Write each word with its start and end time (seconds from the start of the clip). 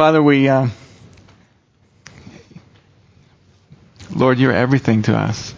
Father, 0.00 0.22
we, 0.22 0.48
uh, 0.48 0.66
Lord, 4.10 4.38
you're 4.38 4.50
everything 4.50 5.02
to 5.02 5.14
us. 5.14 5.54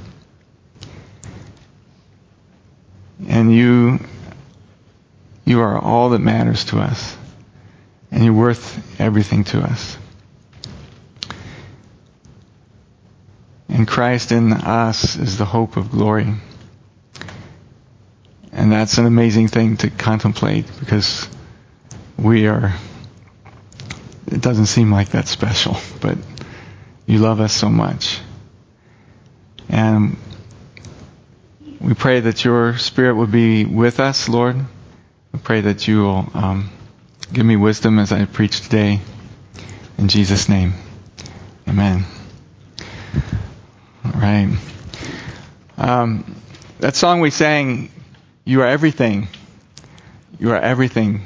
And 3.28 3.54
you, 3.54 4.00
you 5.44 5.60
are 5.60 5.78
all 5.78 6.08
that 6.08 6.18
matters 6.18 6.64
to 6.64 6.80
us. 6.80 7.16
And 8.10 8.24
you're 8.24 8.34
worth 8.34 9.00
everything 9.00 9.44
to 9.44 9.60
us. 9.60 9.96
And 13.68 13.86
Christ 13.86 14.32
in 14.32 14.52
us 14.52 15.14
is 15.14 15.38
the 15.38 15.44
hope 15.44 15.76
of 15.76 15.92
glory. 15.92 16.34
And 18.50 18.72
that's 18.72 18.98
an 18.98 19.06
amazing 19.06 19.46
thing 19.46 19.76
to 19.76 19.90
contemplate 19.90 20.66
because 20.80 21.28
we 22.18 22.48
are, 22.48 22.74
it 24.26 24.40
doesn't 24.40 24.66
seem 24.66 24.92
like 24.92 25.10
that 25.10 25.28
special, 25.28 25.76
but 26.00 26.18
you 27.06 27.18
love 27.18 27.40
us 27.40 27.52
so 27.52 27.68
much. 27.68 28.20
And 29.68 30.16
we 31.80 31.94
pray 31.94 32.20
that 32.20 32.44
your 32.44 32.78
Spirit 32.78 33.16
would 33.16 33.32
be 33.32 33.64
with 33.64 34.00
us, 34.00 34.28
Lord. 34.28 34.56
We 35.32 35.38
pray 35.38 35.62
that 35.62 35.88
you 35.88 36.02
will 36.02 36.30
um, 36.34 36.70
give 37.32 37.44
me 37.44 37.56
wisdom 37.56 37.98
as 37.98 38.12
I 38.12 38.24
preach 38.26 38.60
today. 38.60 39.00
In 39.98 40.08
Jesus' 40.08 40.48
name, 40.48 40.74
amen. 41.68 42.04
All 44.04 44.12
right. 44.12 44.56
Um, 45.78 46.36
that 46.80 46.96
song 46.96 47.20
we 47.20 47.30
sang, 47.30 47.90
You 48.44 48.62
Are 48.62 48.66
Everything. 48.66 49.28
You 50.42 50.50
are 50.50 50.58
everything. 50.58 51.20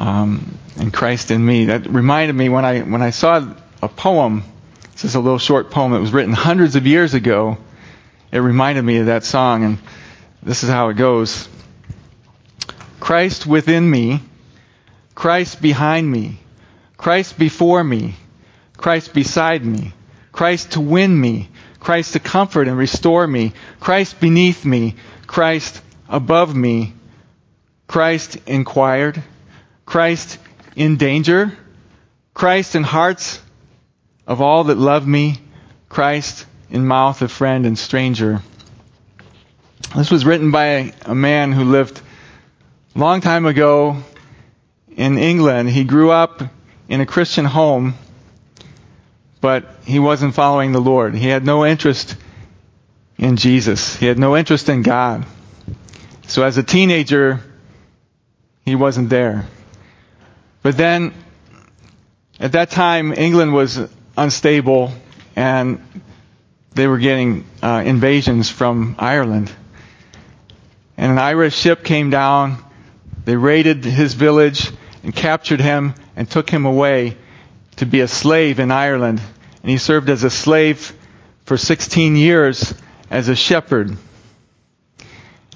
Um, 0.00 0.58
and 0.78 0.92
Christ 0.92 1.30
in 1.30 1.44
me. 1.44 1.66
That 1.66 1.86
reminded 1.86 2.34
me 2.34 2.48
when 2.48 2.64
I, 2.64 2.80
when 2.80 3.02
I 3.02 3.10
saw 3.10 3.54
a 3.82 3.88
poem, 3.88 4.44
this 4.92 5.04
is 5.04 5.14
a 5.14 5.20
little 5.20 5.38
short 5.38 5.70
poem 5.70 5.92
that 5.92 6.00
was 6.00 6.12
written 6.12 6.32
hundreds 6.32 6.76
of 6.76 6.86
years 6.86 7.14
ago. 7.14 7.58
It 8.30 8.38
reminded 8.38 8.82
me 8.82 8.98
of 8.98 9.06
that 9.06 9.24
song, 9.24 9.64
and 9.64 9.78
this 10.42 10.62
is 10.62 10.70
how 10.70 10.88
it 10.88 10.94
goes. 10.94 11.48
Christ 13.00 13.46
within 13.46 13.88
me, 13.88 14.20
Christ 15.14 15.62
behind 15.62 16.10
me, 16.10 16.38
Christ 16.96 17.38
before 17.38 17.82
me, 17.82 18.14
Christ 18.76 19.14
beside 19.14 19.64
me, 19.64 19.92
Christ 20.32 20.72
to 20.72 20.80
win 20.80 21.18
me, 21.18 21.48
Christ 21.80 22.12
to 22.12 22.20
comfort 22.20 22.68
and 22.68 22.76
restore 22.76 23.26
me, 23.26 23.52
Christ 23.80 24.20
beneath 24.20 24.64
me, 24.64 24.96
Christ 25.26 25.80
above 26.08 26.54
me, 26.54 26.92
Christ 27.86 28.36
inquired, 28.46 29.22
Christ 29.86 30.38
in 30.78 30.96
danger, 30.96 31.52
Christ 32.32 32.74
in 32.74 32.82
hearts 32.82 33.40
of 34.26 34.40
all 34.40 34.64
that 34.64 34.78
love 34.78 35.06
me, 35.06 35.36
Christ 35.90 36.46
in 36.70 36.86
mouth 36.86 37.20
of 37.20 37.30
friend 37.30 37.66
and 37.66 37.78
stranger. 37.78 38.40
This 39.94 40.10
was 40.10 40.24
written 40.24 40.50
by 40.50 40.94
a 41.02 41.14
man 41.14 41.52
who 41.52 41.64
lived 41.64 42.00
a 42.94 42.98
long 42.98 43.20
time 43.20 43.44
ago 43.44 43.98
in 44.96 45.18
England. 45.18 45.68
He 45.68 45.84
grew 45.84 46.10
up 46.10 46.42
in 46.88 47.00
a 47.00 47.06
Christian 47.06 47.44
home 47.44 47.94
but 49.40 49.66
he 49.84 49.98
wasn't 49.98 50.34
following 50.34 50.72
the 50.72 50.80
Lord. 50.80 51.14
He 51.14 51.28
had 51.28 51.44
no 51.44 51.64
interest 51.64 52.16
in 53.16 53.36
Jesus. 53.36 53.96
He 53.96 54.06
had 54.06 54.18
no 54.18 54.36
interest 54.36 54.68
in 54.68 54.82
God. 54.82 55.26
So 56.26 56.42
as 56.44 56.58
a 56.58 56.62
teenager, 56.62 57.40
he 58.64 58.74
wasn't 58.74 59.10
there. 59.10 59.46
But 60.68 60.76
then, 60.76 61.14
at 62.38 62.52
that 62.52 62.68
time, 62.68 63.14
England 63.14 63.54
was 63.54 63.80
unstable 64.18 64.92
and 65.34 65.82
they 66.74 66.86
were 66.86 66.98
getting 66.98 67.46
uh, 67.62 67.82
invasions 67.86 68.50
from 68.50 68.94
Ireland. 68.98 69.50
And 70.98 71.12
an 71.12 71.18
Irish 71.18 71.56
ship 71.56 71.84
came 71.84 72.10
down. 72.10 72.62
They 73.24 73.34
raided 73.34 73.82
his 73.82 74.12
village 74.12 74.70
and 75.02 75.16
captured 75.16 75.62
him 75.62 75.94
and 76.16 76.30
took 76.30 76.50
him 76.50 76.66
away 76.66 77.16
to 77.76 77.86
be 77.86 78.02
a 78.02 78.08
slave 78.08 78.60
in 78.60 78.70
Ireland. 78.70 79.22
And 79.62 79.70
he 79.70 79.78
served 79.78 80.10
as 80.10 80.22
a 80.22 80.28
slave 80.28 80.94
for 81.46 81.56
16 81.56 82.14
years 82.14 82.74
as 83.08 83.30
a 83.30 83.34
shepherd. 83.34 83.96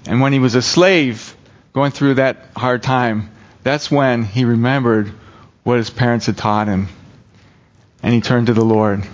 And 0.06 0.22
when 0.22 0.32
he 0.32 0.38
was 0.38 0.54
a 0.54 0.62
slave, 0.62 1.36
going 1.74 1.90
through 1.90 2.14
that 2.14 2.46
hard 2.56 2.82
time, 2.82 3.31
that's 3.62 3.90
when 3.90 4.24
he 4.24 4.44
remembered 4.44 5.12
what 5.62 5.78
his 5.78 5.90
parents 5.90 6.26
had 6.26 6.36
taught 6.36 6.66
him. 6.66 6.88
And 8.02 8.12
he 8.12 8.20
turned 8.20 8.48
to 8.48 8.54
the 8.54 8.64
Lord 8.64 9.06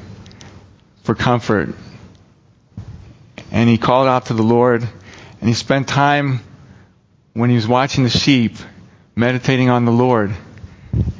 for 1.02 1.14
comfort. 1.14 1.74
And 3.50 3.68
he 3.68 3.78
called 3.78 4.08
out 4.08 4.26
to 4.26 4.34
the 4.34 4.42
Lord, 4.42 4.82
and 4.82 5.48
he 5.48 5.54
spent 5.54 5.88
time 5.88 6.40
when 7.32 7.50
he 7.50 7.56
was 7.56 7.68
watching 7.68 8.04
the 8.04 8.10
sheep, 8.10 8.56
meditating 9.14 9.68
on 9.68 9.84
the 9.84 9.92
Lord 9.92 10.34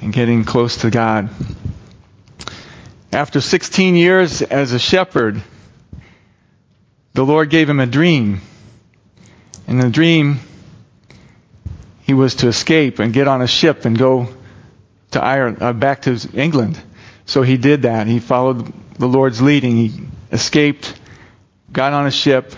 and 0.01 0.13
getting 0.13 0.45
close 0.45 0.79
to 0.79 0.91
God. 0.91 1.31
After 3.13 3.41
16 3.41 3.95
years 3.95 4.43
as 4.43 4.73
a 4.73 4.79
shepherd, 4.79 5.43
the 7.15 7.25
Lord 7.25 7.51
gave 7.51 7.69
him 7.69 7.81
a 7.81 7.87
dream. 7.87 8.41
In 9.67 9.79
the 9.79 9.91
dream, 9.91 10.41
he 12.09 12.15
was 12.15 12.37
to 12.37 12.49
escape 12.49 13.01
and 13.01 13.13
get 13.13 13.29
on 13.29 13.43
a 13.43 13.47
ship 13.47 13.85
and 13.85 13.97
go 13.97 14.27
to 15.11 15.23
Ireland, 15.23 15.63
uh, 15.63 15.75
back 15.75 16.03
to 16.03 16.19
England. 16.33 16.81
So 17.27 17.43
he 17.43 17.59
did 17.59 17.83
that. 17.83 18.07
He 18.07 18.19
followed 18.19 18.73
the 18.95 19.07
Lord's 19.07 19.43
leading. 19.43 19.77
He 19.77 19.93
escaped, 20.33 20.99
got 21.71 21.93
on 21.93 22.07
a 22.07 22.11
ship, 22.11 22.55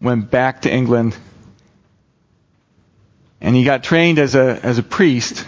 went 0.00 0.30
back 0.30 0.62
to 0.62 0.72
England, 0.72 1.16
and 3.40 3.56
he 3.56 3.64
got 3.64 3.82
trained 3.82 4.20
as 4.20 4.36
a 4.36 4.60
as 4.62 4.78
a 4.78 4.84
priest 4.84 5.44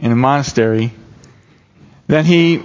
in 0.00 0.12
a 0.12 0.16
monastery. 0.16 0.92
Then 2.06 2.24
he 2.24 2.62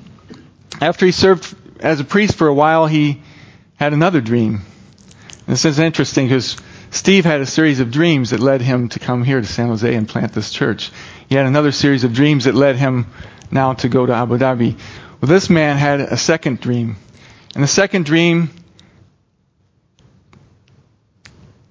after 0.80 1.04
he 1.04 1.12
served 1.12 1.54
as 1.78 2.00
a 2.00 2.04
priest 2.04 2.36
for 2.36 2.46
a 2.46 2.54
while, 2.54 2.86
he 2.86 3.20
had 3.76 3.92
another 3.92 4.22
dream. 4.22 4.62
This 5.46 5.66
is 5.66 5.78
interesting 5.78 6.24
because 6.26 6.56
Steve 6.94 7.24
had 7.24 7.40
a 7.40 7.46
series 7.46 7.80
of 7.80 7.90
dreams 7.90 8.30
that 8.30 8.38
led 8.38 8.60
him 8.60 8.88
to 8.88 9.00
come 9.00 9.24
here 9.24 9.40
to 9.40 9.46
San 9.46 9.66
Jose 9.66 9.92
and 9.92 10.08
plant 10.08 10.32
this 10.32 10.52
church. 10.52 10.92
He 11.28 11.34
had 11.34 11.44
another 11.44 11.72
series 11.72 12.04
of 12.04 12.14
dreams 12.14 12.44
that 12.44 12.54
led 12.54 12.76
him 12.76 13.08
now 13.50 13.72
to 13.74 13.88
go 13.88 14.06
to 14.06 14.12
Abu 14.12 14.38
Dhabi. 14.38 14.78
Well, 15.20 15.28
this 15.28 15.50
man 15.50 15.76
had 15.76 15.98
a 15.98 16.16
second 16.16 16.60
dream. 16.60 16.94
And 17.52 17.64
the 17.64 17.68
second 17.68 18.06
dream, 18.06 18.48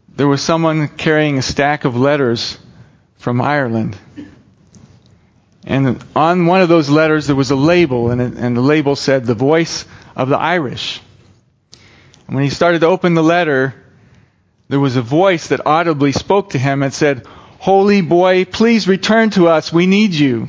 there 0.09 0.27
was 0.27 0.41
someone 0.41 0.89
carrying 0.89 1.37
a 1.37 1.41
stack 1.41 1.85
of 1.85 1.95
letters 1.95 2.57
from 3.15 3.39
Ireland. 3.39 3.97
And 5.63 6.03
on 6.17 6.47
one 6.47 6.61
of 6.61 6.67
those 6.67 6.89
letters, 6.89 7.27
there 7.27 7.35
was 7.35 7.49
a 7.49 7.55
label, 7.55 8.11
and, 8.11 8.19
it, 8.19 8.33
and 8.33 8.57
the 8.57 8.61
label 8.61 8.97
said, 8.97 9.23
The 9.23 9.35
Voice 9.35 9.85
of 10.17 10.27
the 10.27 10.37
Irish. 10.37 11.01
And 12.27 12.35
when 12.35 12.43
he 12.43 12.49
started 12.49 12.79
to 12.79 12.87
open 12.87 13.13
the 13.13 13.23
letter, 13.23 13.73
there 14.69 14.79
was 14.79 14.95
a 14.95 15.01
voice 15.01 15.47
that 15.47 15.65
audibly 15.65 16.11
spoke 16.11 16.51
to 16.51 16.59
him 16.59 16.83
and 16.83 16.93
said, 16.93 17.25
Holy 17.59 18.01
boy, 18.01 18.45
please 18.45 18.87
return 18.87 19.29
to 19.31 19.47
us. 19.47 19.71
We 19.71 19.85
need 19.85 20.13
you. 20.13 20.47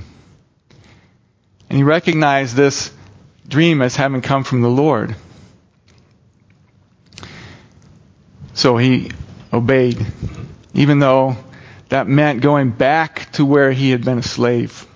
And 1.69 1.78
he 1.78 1.84
recognized 1.84 2.56
this 2.56 2.92
dream 3.47 3.82
as 3.82 3.97
having 3.97 4.22
come 4.22 4.44
from 4.44 4.62
the 4.62 4.69
Lord. 4.69 5.14
So 8.54 8.76
he 8.76 9.10
obeyed, 9.52 10.04
even 10.72 11.00
though 11.00 11.36
that 11.88 12.08
meant 12.08 12.41
going 12.41 12.70
back 12.70 13.31
to 13.32 13.44
where 13.44 13.72
he 13.72 13.91
had 13.91 14.04
been 14.04 14.19
a 14.19 14.22
slave. 14.22 14.86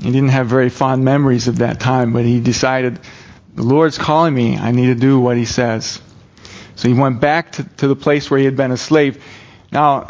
He 0.00 0.10
didn't 0.10 0.30
have 0.30 0.46
very 0.46 0.68
fond 0.68 1.04
memories 1.04 1.48
of 1.48 1.58
that 1.58 1.80
time, 1.80 2.12
but 2.12 2.24
he 2.24 2.40
decided, 2.40 2.98
the 3.54 3.62
Lord's 3.62 3.96
calling 3.96 4.34
me. 4.34 4.58
I 4.58 4.72
need 4.72 4.86
to 4.86 4.94
do 4.94 5.18
what 5.18 5.38
he 5.38 5.46
says. 5.46 6.00
So 6.76 6.88
he 6.88 6.94
went 6.94 7.20
back 7.20 7.52
to, 7.52 7.64
to 7.78 7.88
the 7.88 7.96
place 7.96 8.30
where 8.30 8.38
he 8.38 8.44
had 8.44 8.56
been 8.56 8.70
a 8.70 8.76
slave. 8.76 9.22
Now, 9.72 10.08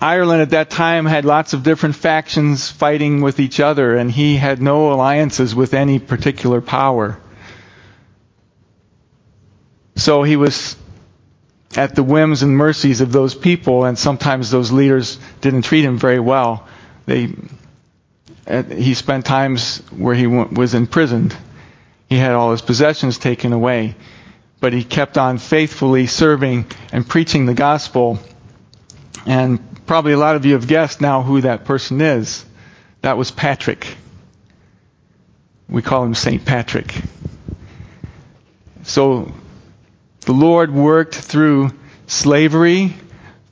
Ireland 0.00 0.42
at 0.42 0.50
that 0.50 0.70
time 0.70 1.04
had 1.04 1.24
lots 1.24 1.52
of 1.52 1.62
different 1.62 1.96
factions 1.96 2.70
fighting 2.70 3.20
with 3.20 3.40
each 3.40 3.60
other, 3.60 3.96
and 3.96 4.10
he 4.10 4.36
had 4.36 4.62
no 4.62 4.92
alliances 4.92 5.54
with 5.54 5.74
any 5.74 5.98
particular 5.98 6.60
power. 6.60 7.18
So 9.96 10.22
he 10.22 10.36
was 10.36 10.76
at 11.76 11.94
the 11.94 12.02
whims 12.02 12.42
and 12.42 12.56
mercies 12.56 13.00
of 13.00 13.12
those 13.12 13.34
people, 13.34 13.84
and 13.84 13.98
sometimes 13.98 14.50
those 14.50 14.72
leaders 14.72 15.18
didn't 15.40 15.62
treat 15.62 15.84
him 15.84 15.98
very 15.98 16.20
well. 16.20 16.66
They 17.06 17.34
uh, 18.46 18.62
he 18.64 18.94
spent 18.94 19.26
times 19.26 19.78
where 19.90 20.14
he 20.14 20.26
was 20.26 20.74
imprisoned. 20.74 21.36
He 22.08 22.16
had 22.16 22.32
all 22.32 22.50
his 22.50 22.62
possessions 22.62 23.18
taken 23.18 23.52
away. 23.52 23.94
But 24.60 24.72
he 24.72 24.84
kept 24.84 25.16
on 25.18 25.38
faithfully 25.38 26.06
serving 26.06 26.66
and 26.92 27.08
preaching 27.08 27.46
the 27.46 27.54
gospel. 27.54 28.18
And 29.26 29.58
probably 29.86 30.12
a 30.12 30.18
lot 30.18 30.36
of 30.36 30.44
you 30.44 30.52
have 30.52 30.68
guessed 30.68 31.00
now 31.00 31.22
who 31.22 31.40
that 31.40 31.64
person 31.64 32.00
is. 32.00 32.44
That 33.02 33.16
was 33.16 33.30
Patrick. 33.30 33.96
We 35.68 35.82
call 35.82 36.04
him 36.04 36.14
St. 36.14 36.44
Patrick. 36.44 36.94
So 38.82 39.32
the 40.22 40.32
Lord 40.32 40.72
worked 40.72 41.14
through 41.14 41.70
slavery, 42.06 42.94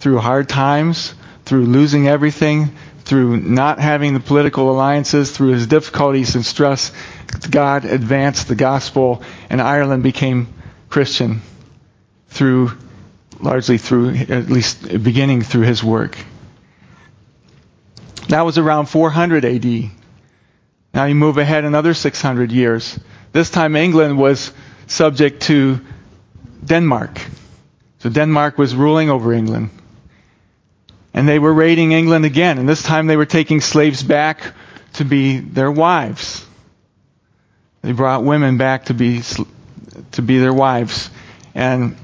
through 0.00 0.18
hard 0.18 0.48
times, 0.48 1.14
through 1.44 1.64
losing 1.64 2.08
everything, 2.08 2.70
through 3.04 3.38
not 3.38 3.78
having 3.78 4.12
the 4.12 4.20
political 4.20 4.70
alliances, 4.70 5.30
through 5.30 5.52
his 5.52 5.66
difficulties 5.66 6.34
and 6.34 6.44
stress. 6.44 6.92
God 7.50 7.84
advanced 7.84 8.48
the 8.48 8.54
gospel, 8.54 9.22
and 9.48 9.62
Ireland 9.62 10.02
became 10.02 10.52
Christian 10.88 11.42
through, 12.28 12.72
largely 13.40 13.78
through, 13.78 14.14
at 14.14 14.48
least 14.48 15.02
beginning 15.02 15.42
through 15.42 15.62
his 15.62 15.82
work. 15.82 16.16
That 18.28 18.42
was 18.42 18.58
around 18.58 18.86
400 18.86 19.44
AD. 19.44 19.90
Now 20.94 21.04
you 21.04 21.14
move 21.14 21.38
ahead 21.38 21.64
another 21.64 21.94
600 21.94 22.52
years. 22.52 22.98
This 23.32 23.50
time 23.50 23.76
England 23.76 24.18
was 24.18 24.52
subject 24.86 25.42
to 25.42 25.80
Denmark. 26.64 27.20
So 28.00 28.10
Denmark 28.10 28.58
was 28.58 28.74
ruling 28.74 29.10
over 29.10 29.32
England. 29.32 29.70
And 31.14 31.28
they 31.28 31.38
were 31.38 31.52
raiding 31.52 31.92
England 31.92 32.24
again, 32.24 32.58
and 32.58 32.68
this 32.68 32.82
time 32.82 33.06
they 33.06 33.16
were 33.16 33.26
taking 33.26 33.60
slaves 33.60 34.02
back 34.02 34.52
to 34.94 35.04
be 35.04 35.38
their 35.38 35.70
wives. 35.70 36.44
They 37.82 37.92
brought 37.92 38.24
women 38.24 38.56
back 38.56 38.86
to 38.86 38.94
be 38.94 39.22
to 40.12 40.22
be 40.22 40.38
their 40.38 40.52
wives. 40.52 41.10
And 41.54 41.96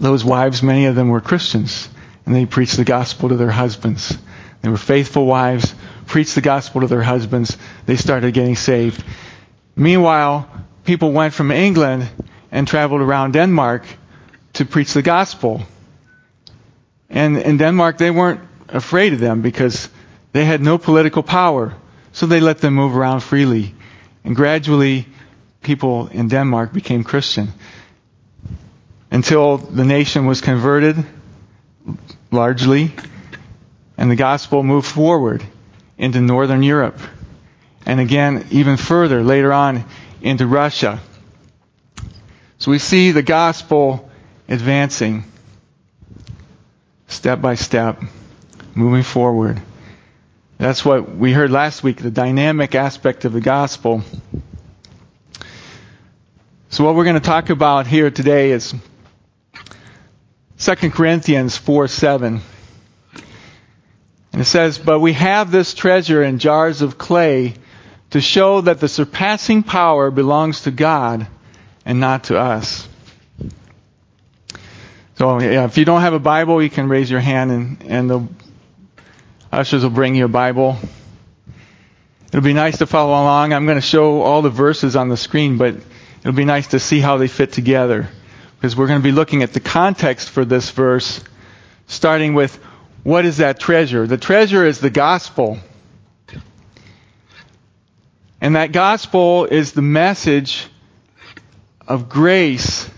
those 0.00 0.24
wives, 0.24 0.62
many 0.62 0.86
of 0.86 0.94
them 0.94 1.08
were 1.08 1.20
Christians, 1.20 1.88
and 2.24 2.34
they 2.34 2.46
preached 2.46 2.76
the 2.76 2.84
gospel 2.84 3.28
to 3.28 3.36
their 3.36 3.50
husbands. 3.50 4.16
They 4.62 4.68
were 4.68 4.76
faithful 4.76 5.26
wives, 5.26 5.74
preached 6.06 6.34
the 6.34 6.40
gospel 6.40 6.80
to 6.82 6.86
their 6.86 7.02
husbands. 7.02 7.56
They 7.86 7.96
started 7.96 8.34
getting 8.34 8.56
saved. 8.56 9.02
Meanwhile, 9.76 10.48
people 10.84 11.12
went 11.12 11.34
from 11.34 11.50
England 11.50 12.08
and 12.50 12.66
traveled 12.66 13.00
around 13.00 13.32
Denmark 13.32 13.84
to 14.54 14.64
preach 14.64 14.92
the 14.92 15.02
gospel. 15.02 15.62
And 17.10 17.36
in 17.38 17.58
Denmark, 17.58 17.98
they 17.98 18.10
weren't 18.10 18.40
afraid 18.68 19.12
of 19.12 19.20
them 19.20 19.42
because 19.42 19.88
they 20.32 20.44
had 20.44 20.60
no 20.60 20.78
political 20.78 21.22
power. 21.22 21.74
So 22.12 22.26
they 22.26 22.40
let 22.40 22.58
them 22.58 22.74
move 22.74 22.96
around 22.96 23.20
freely. 23.20 23.74
And 24.24 24.34
gradually, 24.34 25.06
people 25.66 26.06
in 26.06 26.28
Denmark 26.28 26.72
became 26.72 27.02
Christian. 27.02 27.48
Until 29.10 29.56
the 29.58 29.84
nation 29.84 30.24
was 30.26 30.40
converted, 30.40 30.96
largely, 32.30 32.92
and 33.98 34.08
the 34.10 34.16
gospel 34.16 34.62
moved 34.62 34.86
forward 34.86 35.42
into 35.98 36.20
Northern 36.20 36.62
Europe. 36.62 36.98
And 37.84 37.98
again, 37.98 38.46
even 38.50 38.76
further, 38.76 39.22
later 39.24 39.52
on, 39.52 39.84
into 40.22 40.46
Russia. 40.46 41.00
So 42.58 42.70
we 42.70 42.78
see 42.78 43.10
the 43.10 43.22
gospel 43.22 44.08
advancing 44.48 45.24
step 47.08 47.40
by 47.40 47.56
step, 47.56 48.00
moving 48.74 49.02
forward. 49.02 49.60
That's 50.58 50.84
what 50.84 51.16
we 51.16 51.32
heard 51.32 51.50
last 51.50 51.82
week, 51.82 52.00
the 52.02 52.10
dynamic 52.10 52.74
aspect 52.76 53.24
of 53.24 53.32
the 53.32 53.40
gospel. 53.40 54.02
So 56.76 56.84
what 56.84 56.94
we're 56.94 57.04
going 57.04 57.14
to 57.14 57.20
talk 57.20 57.48
about 57.48 57.86
here 57.86 58.10
today 58.10 58.50
is 58.50 58.74
2 60.58 60.74
Corinthians 60.90 61.56
4 61.56 61.88
7. 61.88 62.42
And 64.34 64.42
it 64.42 64.44
says, 64.44 64.76
But 64.76 65.00
we 65.00 65.14
have 65.14 65.50
this 65.50 65.72
treasure 65.72 66.22
in 66.22 66.38
jars 66.38 66.82
of 66.82 66.98
clay 66.98 67.54
to 68.10 68.20
show 68.20 68.60
that 68.60 68.78
the 68.78 68.88
surpassing 68.88 69.62
power 69.62 70.10
belongs 70.10 70.64
to 70.64 70.70
God 70.70 71.26
and 71.86 71.98
not 71.98 72.24
to 72.24 72.38
us. 72.38 72.86
So 75.14 75.40
yeah, 75.40 75.64
if 75.64 75.78
you 75.78 75.86
don't 75.86 76.02
have 76.02 76.12
a 76.12 76.18
Bible, 76.18 76.62
you 76.62 76.68
can 76.68 76.90
raise 76.90 77.10
your 77.10 77.20
hand 77.20 77.52
and, 77.52 77.82
and 77.88 78.10
the 78.10 78.28
ushers 79.50 79.82
will 79.82 79.88
bring 79.88 80.14
you 80.14 80.26
a 80.26 80.28
Bible. 80.28 80.76
It'll 82.26 82.42
be 82.42 82.52
nice 82.52 82.76
to 82.80 82.86
follow 82.86 83.12
along. 83.12 83.54
I'm 83.54 83.64
going 83.64 83.78
to 83.78 83.80
show 83.80 84.20
all 84.20 84.42
the 84.42 84.50
verses 84.50 84.94
on 84.94 85.08
the 85.08 85.16
screen, 85.16 85.56
but 85.56 85.76
it'll 86.26 86.34
be 86.34 86.44
nice 86.44 86.66
to 86.66 86.80
see 86.80 86.98
how 86.98 87.18
they 87.18 87.28
fit 87.28 87.52
together. 87.52 88.08
Because 88.56 88.74
we're 88.74 88.88
going 88.88 88.98
to 88.98 89.04
be 89.04 89.12
looking 89.12 89.44
at 89.44 89.52
the 89.52 89.60
context 89.60 90.28
for 90.28 90.44
this 90.44 90.70
verse, 90.70 91.22
starting 91.86 92.34
with 92.34 92.56
what 93.04 93.24
is 93.24 93.36
that 93.36 93.60
treasure? 93.60 94.08
The 94.08 94.16
treasure 94.16 94.66
is 94.66 94.80
the 94.80 94.90
gospel. 94.90 95.58
And 98.40 98.56
that 98.56 98.72
gospel 98.72 99.44
is 99.44 99.70
the 99.70 99.82
message 99.82 100.66
of 101.86 102.08
grace. 102.08 102.90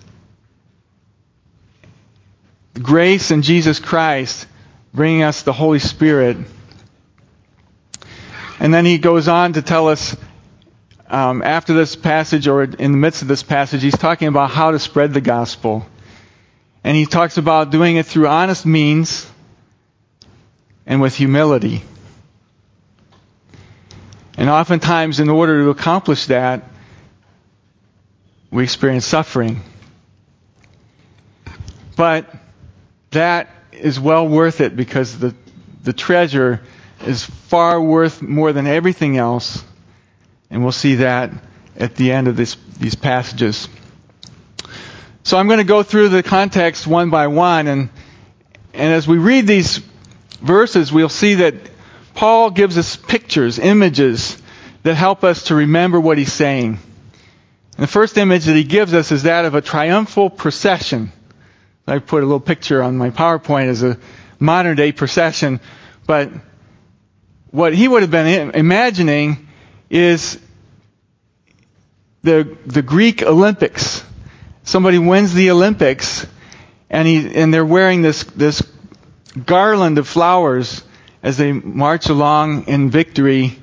Grace 2.80 3.30
in 3.30 3.42
Jesus 3.42 3.78
Christ, 3.78 4.46
bringing 4.94 5.22
us 5.22 5.42
the 5.42 5.52
Holy 5.52 5.80
Spirit. 5.80 6.38
And 8.58 8.72
then 8.72 8.86
he 8.86 8.96
goes 8.96 9.28
on 9.28 9.52
to 9.52 9.60
tell 9.60 9.88
us 9.88 10.16
um, 11.08 11.42
after 11.42 11.72
this 11.72 11.96
passage, 11.96 12.46
or 12.46 12.62
in 12.62 12.92
the 12.92 12.98
midst 12.98 13.22
of 13.22 13.28
this 13.28 13.42
passage, 13.42 13.82
he's 13.82 13.96
talking 13.96 14.28
about 14.28 14.50
how 14.50 14.70
to 14.72 14.78
spread 14.78 15.14
the 15.14 15.20
gospel. 15.20 15.86
And 16.84 16.96
he 16.96 17.06
talks 17.06 17.38
about 17.38 17.70
doing 17.70 17.96
it 17.96 18.06
through 18.06 18.28
honest 18.28 18.66
means 18.66 19.26
and 20.86 21.00
with 21.00 21.14
humility. 21.14 21.82
And 24.36 24.48
oftentimes, 24.48 25.18
in 25.18 25.28
order 25.28 25.64
to 25.64 25.70
accomplish 25.70 26.26
that, 26.26 26.64
we 28.50 28.62
experience 28.62 29.04
suffering. 29.04 29.62
But 31.96 32.32
that 33.10 33.48
is 33.72 33.98
well 33.98 34.28
worth 34.28 34.60
it 34.60 34.76
because 34.76 35.18
the, 35.18 35.34
the 35.82 35.92
treasure 35.92 36.60
is 37.04 37.24
far 37.24 37.80
worth 37.80 38.22
more 38.22 38.52
than 38.52 38.66
everything 38.66 39.16
else. 39.16 39.64
And 40.50 40.62
we'll 40.62 40.72
see 40.72 40.96
that 40.96 41.32
at 41.76 41.96
the 41.96 42.12
end 42.12 42.28
of 42.28 42.36
this, 42.36 42.56
these 42.78 42.94
passages. 42.94 43.68
So 45.22 45.36
I'm 45.36 45.46
going 45.46 45.58
to 45.58 45.64
go 45.64 45.82
through 45.82 46.08
the 46.08 46.22
context 46.22 46.86
one 46.86 47.10
by 47.10 47.26
one. 47.26 47.66
And, 47.66 47.90
and 48.72 48.92
as 48.92 49.06
we 49.06 49.18
read 49.18 49.46
these 49.46 49.78
verses, 50.40 50.92
we'll 50.92 51.08
see 51.08 51.34
that 51.34 51.54
Paul 52.14 52.50
gives 52.50 52.78
us 52.78 52.96
pictures, 52.96 53.58
images 53.58 54.40
that 54.82 54.94
help 54.94 55.24
us 55.24 55.44
to 55.44 55.54
remember 55.54 56.00
what 56.00 56.18
he's 56.18 56.32
saying. 56.32 56.78
And 57.76 57.84
the 57.84 57.86
first 57.86 58.16
image 58.16 58.46
that 58.46 58.56
he 58.56 58.64
gives 58.64 58.94
us 58.94 59.12
is 59.12 59.24
that 59.24 59.44
of 59.44 59.54
a 59.54 59.60
triumphal 59.60 60.30
procession. 60.30 61.12
I 61.86 61.98
put 62.00 62.22
a 62.22 62.26
little 62.26 62.40
picture 62.40 62.82
on 62.82 62.98
my 62.98 63.10
PowerPoint 63.10 63.68
as 63.68 63.82
a 63.82 63.98
modern 64.38 64.76
day 64.76 64.92
procession, 64.92 65.60
but 66.06 66.30
what 67.50 67.74
he 67.74 67.88
would 67.88 68.02
have 68.02 68.10
been 68.10 68.50
imagining 68.50 69.47
is 69.90 70.38
the, 72.22 72.56
the 72.66 72.82
Greek 72.82 73.22
Olympics. 73.22 74.04
Somebody 74.64 74.98
wins 74.98 75.32
the 75.32 75.50
Olympics 75.50 76.26
and 76.90 77.06
he, 77.06 77.34
and 77.34 77.52
they're 77.52 77.64
wearing 77.64 78.02
this, 78.02 78.24
this 78.24 78.62
garland 79.46 79.98
of 79.98 80.08
flowers 80.08 80.82
as 81.22 81.36
they 81.36 81.52
march 81.52 82.08
along 82.08 82.66
in 82.66 82.90
victory. 82.90 83.58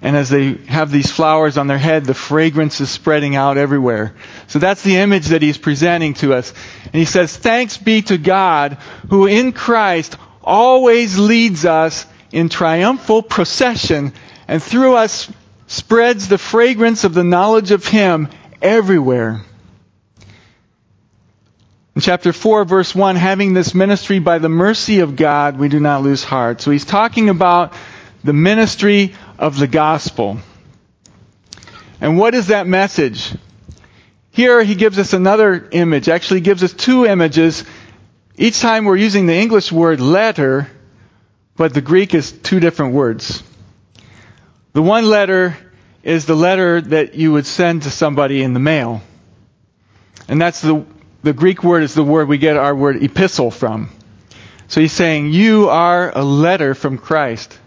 And 0.00 0.16
as 0.16 0.30
they 0.30 0.54
have 0.54 0.92
these 0.92 1.10
flowers 1.10 1.58
on 1.58 1.66
their 1.66 1.78
head, 1.78 2.04
the 2.04 2.14
fragrance 2.14 2.80
is 2.80 2.88
spreading 2.88 3.34
out 3.34 3.58
everywhere. 3.58 4.14
So 4.46 4.60
that's 4.60 4.82
the 4.82 4.96
image 4.98 5.26
that 5.28 5.42
he's 5.42 5.58
presenting 5.58 6.14
to 6.14 6.34
us. 6.34 6.52
And 6.84 6.94
he 6.94 7.04
says, 7.04 7.36
thanks 7.36 7.76
be 7.76 8.02
to 8.02 8.16
God 8.16 8.74
who 9.10 9.26
in 9.26 9.52
Christ 9.52 10.16
always 10.42 11.18
leads 11.18 11.64
us 11.64 12.06
in 12.30 12.48
triumphal 12.48 13.22
procession 13.22 14.12
and 14.46 14.62
through 14.62 14.94
us 14.94 15.30
spreads 15.68 16.26
the 16.26 16.38
fragrance 16.38 17.04
of 17.04 17.14
the 17.14 17.22
knowledge 17.22 17.70
of 17.70 17.86
him 17.86 18.28
everywhere. 18.60 19.42
In 21.94 22.00
chapter 22.00 22.32
4, 22.32 22.64
verse 22.64 22.94
1, 22.94 23.16
having 23.16 23.54
this 23.54 23.74
ministry 23.74 24.18
by 24.18 24.38
the 24.38 24.48
mercy 24.48 25.00
of 25.00 25.14
God, 25.14 25.58
we 25.58 25.68
do 25.68 25.78
not 25.78 26.02
lose 26.02 26.24
heart. 26.24 26.60
So 26.60 26.70
he's 26.70 26.84
talking 26.84 27.28
about 27.28 27.74
the 28.24 28.32
ministry 28.32 29.14
of 29.38 29.58
the 29.58 29.66
gospel. 29.66 30.38
And 32.00 32.16
what 32.16 32.34
is 32.34 32.48
that 32.48 32.66
message? 32.66 33.34
Here 34.30 34.62
he 34.62 34.74
gives 34.74 34.98
us 34.98 35.12
another 35.12 35.68
image. 35.72 36.08
Actually, 36.08 36.40
gives 36.40 36.62
us 36.62 36.72
two 36.72 37.04
images. 37.04 37.64
Each 38.36 38.60
time 38.60 38.84
we're 38.84 38.96
using 38.96 39.26
the 39.26 39.34
English 39.34 39.72
word 39.72 40.00
letter, 40.00 40.70
but 41.56 41.74
the 41.74 41.80
Greek 41.80 42.14
is 42.14 42.30
two 42.30 42.60
different 42.60 42.94
words. 42.94 43.42
The 44.78 44.82
one 44.82 45.06
letter 45.06 45.56
is 46.04 46.26
the 46.26 46.36
letter 46.36 46.80
that 46.80 47.16
you 47.16 47.32
would 47.32 47.46
send 47.46 47.82
to 47.82 47.90
somebody 47.90 48.44
in 48.44 48.52
the 48.52 48.60
mail. 48.60 49.02
And 50.28 50.40
that's 50.40 50.60
the 50.60 50.86
the 51.20 51.32
Greek 51.32 51.64
word 51.64 51.82
is 51.82 51.94
the 51.94 52.04
word 52.04 52.28
we 52.28 52.38
get 52.38 52.56
our 52.56 52.76
word 52.76 53.02
epistle 53.02 53.50
from. 53.50 53.90
So 54.68 54.80
he's 54.80 54.92
saying, 54.92 55.32
You 55.32 55.68
are 55.68 56.16
a 56.16 56.22
letter 56.22 56.76
from 56.76 56.96
Christ. 56.96 57.58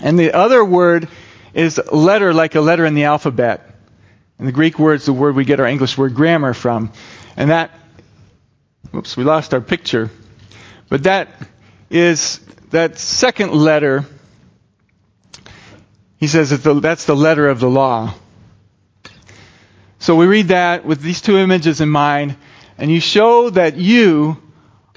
And 0.00 0.18
the 0.18 0.32
other 0.32 0.64
word 0.64 1.08
is 1.52 1.78
letter, 1.92 2.32
like 2.32 2.54
a 2.54 2.62
letter 2.62 2.86
in 2.86 2.94
the 2.94 3.04
alphabet. 3.04 3.74
And 4.38 4.48
the 4.48 4.52
Greek 4.52 4.78
word 4.78 4.94
is 4.94 5.04
the 5.04 5.12
word 5.12 5.36
we 5.36 5.44
get 5.44 5.60
our 5.60 5.66
English 5.66 5.98
word 5.98 6.14
grammar 6.14 6.54
from. 6.54 6.90
And 7.36 7.50
that, 7.50 7.70
oops, 8.94 9.14
we 9.14 9.24
lost 9.24 9.52
our 9.52 9.60
picture. 9.60 10.08
But 10.88 11.02
that 11.02 11.28
is, 11.90 12.38
that 12.70 12.98
second 12.98 13.52
letter, 13.52 14.06
he 16.22 16.28
says 16.28 16.50
that 16.50 16.62
the, 16.62 16.74
that's 16.74 17.04
the 17.04 17.16
letter 17.16 17.48
of 17.48 17.58
the 17.58 17.68
law. 17.68 18.14
So 19.98 20.14
we 20.14 20.26
read 20.26 20.48
that 20.48 20.84
with 20.84 21.00
these 21.00 21.20
two 21.20 21.36
images 21.36 21.80
in 21.80 21.88
mind, 21.88 22.36
and 22.78 22.92
you 22.92 23.00
show 23.00 23.50
that 23.50 23.76
you 23.76 24.40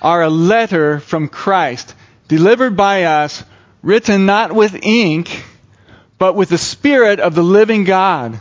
are 0.03 0.21
a 0.21 0.29
letter 0.29 0.99
from 0.99 1.27
Christ, 1.27 1.95
delivered 2.27 2.77
by 2.77 3.05
us, 3.05 3.43
written 3.81 4.27
not 4.27 4.51
with 4.51 4.77
ink, 4.83 5.43
but 6.19 6.35
with 6.35 6.49
the 6.49 6.59
Spirit 6.59 7.19
of 7.19 7.33
the 7.33 7.41
living 7.41 7.85
God. 7.85 8.39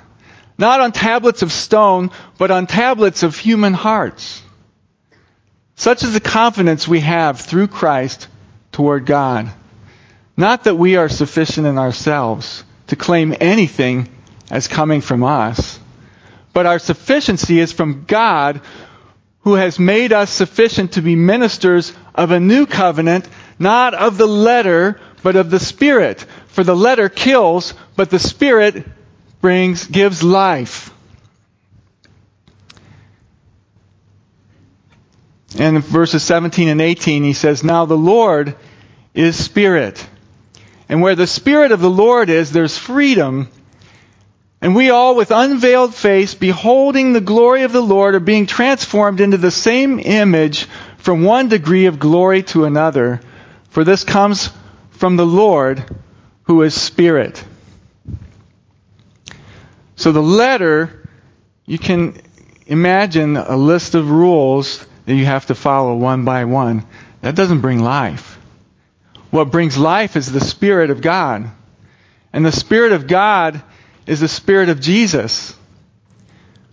Not 0.59 0.83
on 0.83 0.93
tablets 0.93 1.41
of 1.41 1.53
stone, 1.53 2.11
but 2.37 2.51
on 2.51 2.67
tablets 2.67 3.23
of 3.23 3.35
human 3.35 3.73
hearts. 3.73 4.43
Such 5.75 6.05
is 6.05 6.13
the 6.13 6.21
confidence 6.21 6.87
we 6.87 7.01
have 7.01 7.41
through 7.41 7.69
Christ 7.69 8.29
toward 8.73 9.07
God. 9.07 9.51
Not 10.37 10.65
that 10.65 10.75
we 10.75 10.97
are 10.97 11.09
sufficient 11.09 11.67
in 11.67 11.79
ourselves 11.79 12.63
to 12.89 12.97
claim 12.97 13.35
anything 13.41 14.09
as 14.51 14.69
coming 14.69 15.01
from 15.01 15.25
us, 15.25 15.79
but 16.53 16.67
our 16.67 16.79
sufficiency 16.79 17.59
is 17.59 17.73
from 17.73 18.05
God 18.05 18.61
who 19.41 19.55
has 19.55 19.79
made 19.79 20.13
us 20.13 20.31
sufficient 20.31 20.93
to 20.93 21.03
be 21.03 21.17
ministers 21.17 21.93
of 22.15 22.31
a 22.31 22.41
new 22.41 22.67
covenant, 22.67 23.29
not 23.59 23.93
of 23.93 24.17
the 24.17 24.27
letter, 24.27 25.01
but 25.23 25.37
of 25.37 25.51
the 25.51 25.61
Spirit. 25.61 26.25
For 26.49 26.65
the 26.65 26.77
letter 26.77 27.09
kills, 27.09 27.75
but 27.95 28.11
the 28.11 28.19
Spirit 28.19 28.87
brings, 29.41 29.87
gives 29.87 30.23
life. 30.23 30.91
And 35.59 35.77
in 35.77 35.83
verses 35.83 36.23
17 36.23 36.69
and 36.69 36.81
18, 36.81 37.23
he 37.23 37.33
says, 37.33 37.63
Now 37.63 37.85
the 37.85 37.97
Lord 37.97 38.57
is 39.13 39.43
Spirit. 39.43 40.05
And 40.89 41.01
where 41.01 41.15
the 41.15 41.27
Spirit 41.27 41.73
of 41.73 41.81
the 41.81 41.91
Lord 41.91 42.29
is, 42.31 42.53
there's 42.53 42.77
freedom. 42.77 43.49
And 44.61 44.75
we 44.75 44.91
all, 44.91 45.15
with 45.15 45.31
unveiled 45.31 45.95
face, 45.95 46.35
beholding 46.35 47.13
the 47.13 47.21
glory 47.21 47.63
of 47.63 47.73
the 47.73 47.83
Lord, 47.83 48.15
are 48.15 48.21
being 48.21 48.47
transformed 48.47 49.21
into 49.21 49.37
the 49.37 49.51
same 49.51 49.99
image 49.99 50.67
from 50.99 51.23
one 51.23 51.49
degree 51.49 51.87
of 51.87 51.99
glory 51.99 52.43
to 52.45 52.65
another. 52.65 53.21
For 53.71 53.85
this 53.85 54.05
comes 54.05 54.51
from 54.91 55.17
the 55.17 55.27
Lord 55.27 55.85
who 56.45 56.63
is 56.63 56.81
Spirit. 56.81 57.45
So 59.97 60.13
the 60.13 60.23
letter, 60.23 61.09
you 61.67 61.79
can 61.79 62.21
imagine 62.67 63.37
a 63.37 63.57
list 63.57 63.95
of 63.95 64.11
rules 64.11 64.85
that 65.07 65.15
you 65.15 65.25
have 65.25 65.47
to 65.47 65.55
follow 65.55 65.95
one 65.97 66.25
by 66.25 66.45
one. 66.45 66.87
That 67.21 67.35
doesn't 67.35 67.61
bring 67.61 67.81
life. 67.81 68.34
What 69.35 69.51
brings 69.51 69.77
life 69.77 70.15
is 70.15 70.31
the 70.31 70.41
Spirit 70.41 70.91
of 70.91 71.01
God. 71.01 71.51
And 72.33 72.47
the 72.47 72.53
Spirit 72.53 72.93
of 72.93 73.09
God 73.09 73.61
is 74.07 74.21
the 74.21 74.29
Spirit 74.29 74.69
of 74.69 74.81
Jesus 74.81 75.57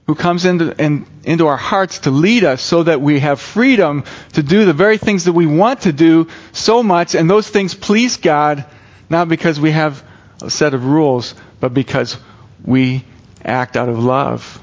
who 0.05 0.13
comes 0.13 0.45
into, 0.45 0.79
in, 0.79 1.07
into 1.23 1.47
our 1.47 1.57
hearts 1.57 1.97
to 2.01 2.11
lead 2.11 2.43
us 2.43 2.61
so 2.61 2.83
that 2.83 3.01
we 3.01 3.19
have 3.19 3.41
freedom 3.41 4.03
to 4.33 4.43
do 4.43 4.65
the 4.65 4.73
very 4.73 4.99
things 4.99 5.23
that 5.25 5.33
we 5.33 5.47
want 5.47 5.81
to 5.81 5.91
do 5.91 6.27
so 6.51 6.83
much, 6.83 7.15
and 7.15 7.27
those 7.27 7.49
things 7.49 7.73
please 7.73 8.17
God, 8.17 8.63
not 9.09 9.27
because 9.27 9.59
we 9.59 9.71
have 9.71 10.03
a 10.43 10.51
set 10.51 10.75
of 10.75 10.85
rules, 10.85 11.33
but 11.59 11.73
because 11.73 12.15
we 12.63 13.03
act 13.43 13.75
out 13.75 13.89
of 13.89 13.97
love. 13.97 14.61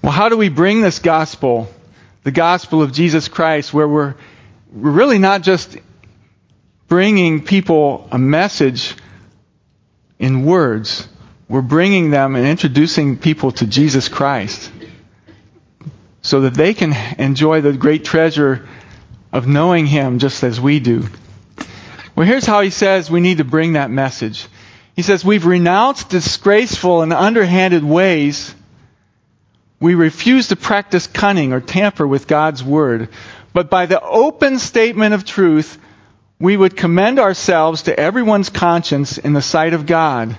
Well, 0.00 0.12
how 0.12 0.28
do 0.28 0.36
we 0.36 0.48
bring 0.48 0.80
this 0.80 1.00
gospel, 1.00 1.68
the 2.22 2.30
gospel 2.30 2.82
of 2.82 2.92
Jesus 2.92 3.28
Christ, 3.28 3.72
where 3.72 3.88
we're, 3.88 4.14
really 4.72 5.18
not 5.18 5.42
just 5.42 5.76
bringing 6.88 7.44
people 7.44 8.08
a 8.10 8.18
message 8.18 8.94
in 10.18 10.44
words, 10.44 11.08
we're 11.48 11.62
bringing 11.62 12.10
them 12.10 12.36
and 12.36 12.46
introducing 12.46 13.18
people 13.18 13.52
to 13.52 13.66
Jesus 13.66 14.08
Christ 14.08 14.70
so 16.22 16.42
that 16.42 16.54
they 16.54 16.74
can 16.74 16.92
enjoy 17.18 17.60
the 17.60 17.72
great 17.72 18.04
treasure 18.04 18.68
of 19.32 19.46
knowing 19.46 19.86
Him 19.86 20.18
just 20.18 20.44
as 20.44 20.60
we 20.60 20.78
do. 20.80 21.08
Well, 22.14 22.26
here's 22.26 22.46
how 22.46 22.60
he 22.60 22.70
says 22.70 23.10
we 23.10 23.20
need 23.20 23.38
to 23.38 23.44
bring 23.44 23.72
that 23.72 23.90
message. 23.90 24.46
He 24.94 25.02
says, 25.02 25.24
We've 25.24 25.46
renounced 25.46 26.10
disgraceful 26.10 27.02
and 27.02 27.12
underhanded 27.12 27.82
ways 27.82 28.54
we 29.80 29.94
refuse 29.94 30.48
to 30.48 30.56
practice 30.56 31.06
cunning 31.06 31.52
or 31.52 31.60
tamper 31.60 32.06
with 32.06 32.26
God's 32.26 32.62
word, 32.62 33.08
but 33.52 33.70
by 33.70 33.86
the 33.86 34.00
open 34.00 34.58
statement 34.58 35.14
of 35.14 35.24
truth, 35.24 35.78
we 36.38 36.56
would 36.56 36.76
commend 36.76 37.18
ourselves 37.18 37.82
to 37.82 37.98
everyone's 37.98 38.50
conscience 38.50 39.18
in 39.18 39.32
the 39.32 39.42
sight 39.42 39.72
of 39.72 39.86
God. 39.86 40.36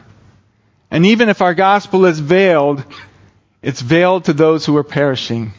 And 0.90 1.06
even 1.08 1.30
if 1.30 1.42
our 1.42 1.54
gospel 1.54 2.06
is 2.06 2.20
veiled, 2.20 2.84
it's 3.62 3.82
veiled 3.82 4.26
to 4.26 4.34
those 4.34 4.66
who 4.66 4.78
are 4.78 4.84
perishing. 4.84 5.54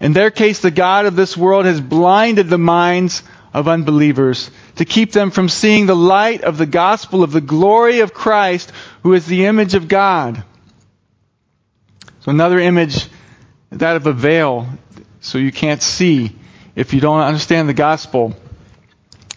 In 0.00 0.12
their 0.12 0.30
case, 0.30 0.60
the 0.60 0.70
God 0.70 1.06
of 1.06 1.16
this 1.16 1.36
world 1.36 1.66
has 1.66 1.80
blinded 1.80 2.48
the 2.48 2.58
minds 2.58 3.22
of 3.52 3.68
unbelievers 3.68 4.50
to 4.76 4.84
keep 4.84 5.12
them 5.12 5.30
from 5.30 5.48
seeing 5.48 5.86
the 5.86 5.96
light 5.96 6.42
of 6.42 6.56
the 6.56 6.66
gospel 6.66 7.22
of 7.22 7.32
the 7.32 7.40
glory 7.40 8.00
of 8.00 8.14
Christ, 8.14 8.72
who 9.02 9.12
is 9.12 9.26
the 9.26 9.44
image 9.46 9.74
of 9.74 9.88
God. 9.88 10.42
So 12.20 12.30
another 12.30 12.58
image, 12.58 13.06
that 13.70 13.96
of 13.96 14.06
a 14.06 14.12
veil, 14.12 14.68
so 15.20 15.38
you 15.38 15.52
can't 15.52 15.80
see 15.80 16.36
if 16.74 16.92
you 16.92 17.00
don't 17.00 17.20
understand 17.20 17.68
the 17.68 17.74
gospel. 17.74 18.34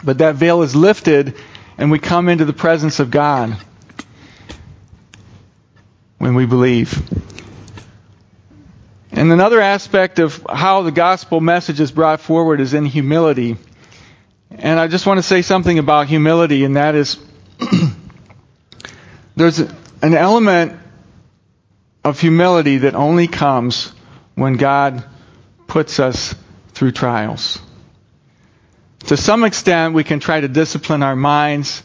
But 0.04 0.18
that 0.18 0.36
veil 0.36 0.64
is 0.64 0.76
lifted 0.76 1.36
and 1.78 1.92
we 1.92 2.00
come 2.00 2.30
into 2.30 2.46
the 2.46 2.54
presence 2.54 3.00
of 3.00 3.10
God 3.10 3.56
when 6.18 6.36
we 6.36 6.46
believe. 6.46 7.02
And 9.12 9.32
another 9.32 9.62
aspect 9.62 10.20
of 10.20 10.46
how 10.50 10.82
the 10.82 10.92
gospel 10.92 11.40
message 11.40 11.80
is 11.80 11.92
brought 11.92 12.20
forward 12.20 12.60
is 12.60 12.74
in 12.74 12.86
humility. 12.86 13.58
And 14.50 14.80
I 14.80 14.88
just 14.88 15.06
want 15.06 15.20
to 15.20 15.24
say 15.24 15.42
something 15.42 15.80
about 15.80 16.08
humility, 16.08 16.64
and 16.64 16.76
that 16.76 16.96
is 16.96 17.18
there's 19.36 19.60
an 19.60 20.14
element 20.16 20.80
of 22.04 22.20
humility 22.20 22.80
that 22.80 22.96
only 22.96 23.28
comes 23.28 23.94
when 24.36 24.58
God 24.58 25.04
puts 25.68 26.00
us 26.00 26.36
through 26.74 26.92
trials. 26.92 27.60
To 29.08 29.18
some 29.18 29.44
extent, 29.44 29.94
we 29.94 30.04
can 30.04 30.20
try 30.20 30.42
to 30.42 30.48
discipline 30.48 31.04
our 31.04 31.16
minds 31.16 31.84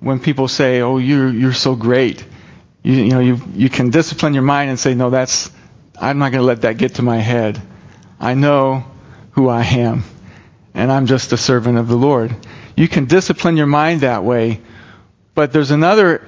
when 0.00 0.20
people 0.20 0.48
say, 0.48 0.80
"Oh, 0.82 0.98
you're 0.98 1.30
you're 1.30 1.52
so 1.52 1.74
great." 1.74 2.24
You, 2.82 2.92
you 2.92 3.10
know, 3.10 3.20
you 3.20 3.40
you 3.54 3.70
can 3.70 3.90
discipline 3.90 4.34
your 4.34 4.42
mind 4.42 4.70
and 4.70 4.78
say, 4.78 4.94
"No, 4.94 5.10
that's 5.10 5.50
I'm 5.98 6.18
not 6.18 6.32
going 6.32 6.42
to 6.42 6.46
let 6.46 6.62
that 6.62 6.76
get 6.76 6.96
to 6.96 7.02
my 7.02 7.18
head. 7.18 7.60
I 8.20 8.34
know 8.34 8.84
who 9.32 9.48
I 9.48 9.62
am, 9.62 10.04
and 10.74 10.92
I'm 10.92 11.06
just 11.06 11.32
a 11.32 11.36
servant 11.36 11.78
of 11.78 11.88
the 11.88 11.96
Lord." 11.96 12.34
You 12.76 12.88
can 12.88 13.06
discipline 13.06 13.56
your 13.56 13.66
mind 13.66 14.00
that 14.00 14.24
way, 14.24 14.60
but 15.34 15.52
there's 15.52 15.70
another 15.70 16.26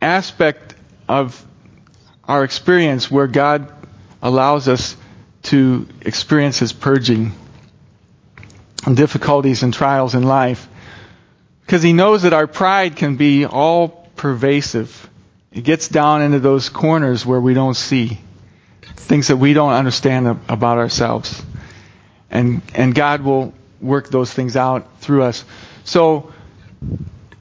aspect 0.00 0.74
of 1.08 1.44
our 2.30 2.44
experience 2.44 3.10
where 3.10 3.26
God 3.26 3.72
allows 4.22 4.68
us 4.68 4.96
to 5.42 5.88
experience 6.02 6.60
His 6.60 6.72
purging 6.72 7.32
and 8.86 8.96
difficulties 8.96 9.64
and 9.64 9.74
trials 9.74 10.14
in 10.14 10.22
life. 10.22 10.68
Because 11.62 11.82
He 11.82 11.92
knows 11.92 12.22
that 12.22 12.32
our 12.32 12.46
pride 12.46 12.94
can 12.94 13.16
be 13.16 13.46
all 13.46 13.88
pervasive. 14.14 15.10
It 15.52 15.64
gets 15.64 15.88
down 15.88 16.22
into 16.22 16.38
those 16.38 16.68
corners 16.68 17.26
where 17.26 17.40
we 17.40 17.52
don't 17.52 17.74
see 17.74 18.20
things 18.94 19.26
that 19.26 19.38
we 19.38 19.52
don't 19.52 19.72
understand 19.72 20.28
about 20.48 20.78
ourselves. 20.78 21.42
And, 22.30 22.62
and 22.74 22.94
God 22.94 23.22
will 23.22 23.52
work 23.80 24.08
those 24.08 24.32
things 24.32 24.54
out 24.54 25.00
through 25.00 25.24
us. 25.24 25.44
So, 25.82 26.32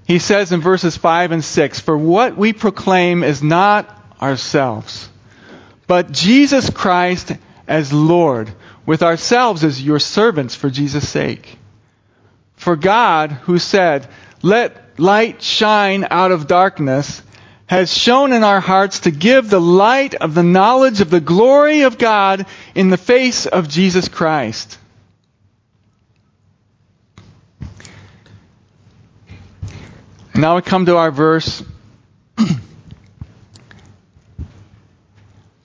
he 0.08 0.18
says 0.18 0.52
in 0.52 0.62
verses 0.62 0.98
5 0.98 1.32
and 1.32 1.44
6, 1.44 1.80
For 1.82 1.96
what 1.96 2.36
we 2.36 2.54
proclaim 2.54 3.24
is 3.24 3.44
not 3.44 3.99
ourselves. 4.22 5.10
But 5.88 6.12
Jesus 6.12 6.70
Christ 6.70 7.32
as 7.68 7.94
Lord, 7.94 8.52
with 8.86 9.04
ourselves 9.04 9.64
as 9.64 9.82
your 9.82 10.00
servants 10.00 10.56
for 10.56 10.70
Jesus' 10.70 11.08
sake. 11.08 11.58
For 12.56 12.76
God, 12.76 13.32
who 13.32 13.60
said, 13.60 14.08
Let 14.42 15.00
light 15.00 15.42
shine 15.42 16.06
out 16.10 16.32
of 16.32 16.48
darkness, 16.48 17.22
has 17.68 17.96
shown 17.96 18.34
in 18.34 18.44
our 18.44 18.60
hearts 18.60 19.02
to 19.02 19.12
give 19.12 19.50
the 19.50 19.62
light 19.62 20.16
of 20.16 20.34
the 20.34 20.44
knowledge 20.44 21.02
of 21.02 21.12
the 21.12 21.22
glory 21.22 21.82
of 21.82 22.00
God 22.00 22.48
in 22.74 22.90
the 22.90 22.98
face 22.98 23.46
of 23.46 23.70
Jesus 23.70 24.08
Christ. 24.08 24.78
Now 30.34 30.56
we 30.56 30.64
come 30.64 30.88
to 30.88 30.98
our 30.98 31.12
verse 31.12 31.64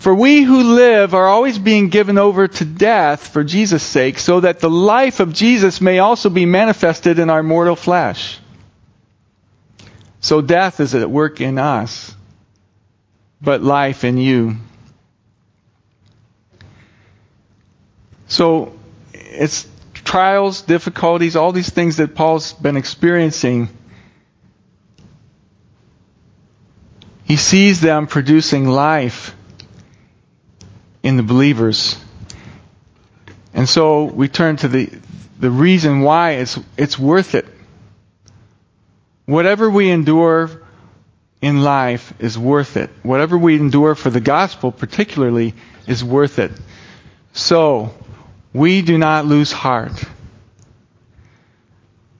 For 0.00 0.14
we 0.14 0.40
who 0.42 0.62
live 0.76 1.12
are 1.12 1.26
always 1.26 1.58
being 1.58 1.90
given 1.90 2.16
over 2.16 2.48
to 2.48 2.64
death 2.64 3.28
for 3.28 3.44
Jesus' 3.44 3.82
sake, 3.82 4.18
so 4.18 4.40
that 4.40 4.60
the 4.60 4.70
life 4.70 5.20
of 5.20 5.34
Jesus 5.34 5.82
may 5.82 5.98
also 5.98 6.30
be 6.30 6.46
manifested 6.46 7.18
in 7.18 7.28
our 7.28 7.42
mortal 7.42 7.76
flesh. 7.76 8.38
So 10.20 10.40
death 10.40 10.80
is 10.80 10.94
at 10.94 11.10
work 11.10 11.42
in 11.42 11.58
us, 11.58 12.16
but 13.42 13.62
life 13.62 14.02
in 14.02 14.16
you. 14.16 14.56
So 18.26 18.72
it's 19.12 19.68
trials, 19.92 20.62
difficulties, 20.62 21.36
all 21.36 21.52
these 21.52 21.68
things 21.68 21.98
that 21.98 22.14
Paul's 22.14 22.54
been 22.54 22.78
experiencing. 22.78 23.68
He 27.24 27.36
sees 27.36 27.82
them 27.82 28.06
producing 28.06 28.66
life 28.66 29.36
in 31.02 31.16
the 31.16 31.22
believers. 31.22 31.98
And 33.52 33.68
so 33.68 34.04
we 34.04 34.28
turn 34.28 34.56
to 34.56 34.68
the, 34.68 34.90
the 35.38 35.50
reason 35.50 36.00
why 36.00 36.32
it's, 36.32 36.58
it's 36.76 36.98
worth 36.98 37.34
it. 37.34 37.46
Whatever 39.26 39.70
we 39.70 39.90
endure 39.90 40.50
in 41.40 41.62
life 41.62 42.12
is 42.18 42.38
worth 42.38 42.76
it. 42.76 42.90
Whatever 43.02 43.38
we 43.38 43.56
endure 43.56 43.94
for 43.94 44.10
the 44.10 44.20
gospel, 44.20 44.72
particularly, 44.72 45.54
is 45.86 46.04
worth 46.04 46.38
it. 46.38 46.52
So, 47.32 47.94
we 48.52 48.82
do 48.82 48.98
not 48.98 49.24
lose 49.24 49.52
heart. 49.52 49.92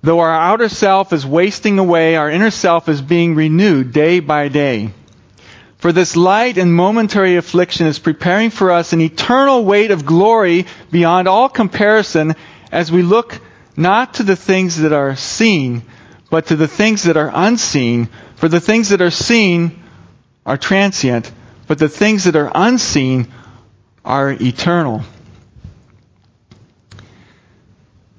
Though 0.03 0.21
our 0.21 0.33
outer 0.33 0.69
self 0.69 1.13
is 1.13 1.27
wasting 1.27 1.79
away, 1.79 2.17
our 2.17 2.31
inner 2.31 2.51
self 2.51 2.89
is 2.89 3.03
being 3.03 3.35
renewed 3.35 3.93
day 3.93 4.21
by 4.21 4.49
day. 4.49 4.93
For 5.81 5.93
this 5.93 6.15
light 6.15 6.59
and 6.59 6.75
momentary 6.75 7.37
affliction 7.37 7.87
is 7.87 7.99
preparing 7.99 8.51
for 8.51 8.71
us 8.71 8.93
an 8.93 9.01
eternal 9.01 9.65
weight 9.65 9.91
of 9.91 10.05
glory 10.05 10.67
beyond 10.91 11.27
all 11.27 11.49
comparison 11.49 12.35
as 12.71 12.93
we 12.93 13.01
look 13.01 13.41
not 13.79 14.15
to 14.15 14.23
the 14.23 14.37
things 14.37 14.77
that 14.83 14.93
are 14.93 15.17
seen, 15.17 15.83
but 16.29 16.49
to 16.49 16.57
the 16.57 16.69
things 16.69 17.05
that 17.05 17.17
are 17.17 17.31
unseen. 17.33 18.11
For 18.37 18.47
the 18.47 18.61
things 18.61 18.91
that 18.91 19.01
are 19.01 19.11
seen 19.11 19.83
are 20.45 20.59
transient, 20.59 21.33
but 21.67 21.79
the 21.79 21.89
things 21.89 22.25
that 22.25 22.37
are 22.37 22.53
unseen 22.55 23.33
are 24.05 24.33
eternal. 24.33 25.03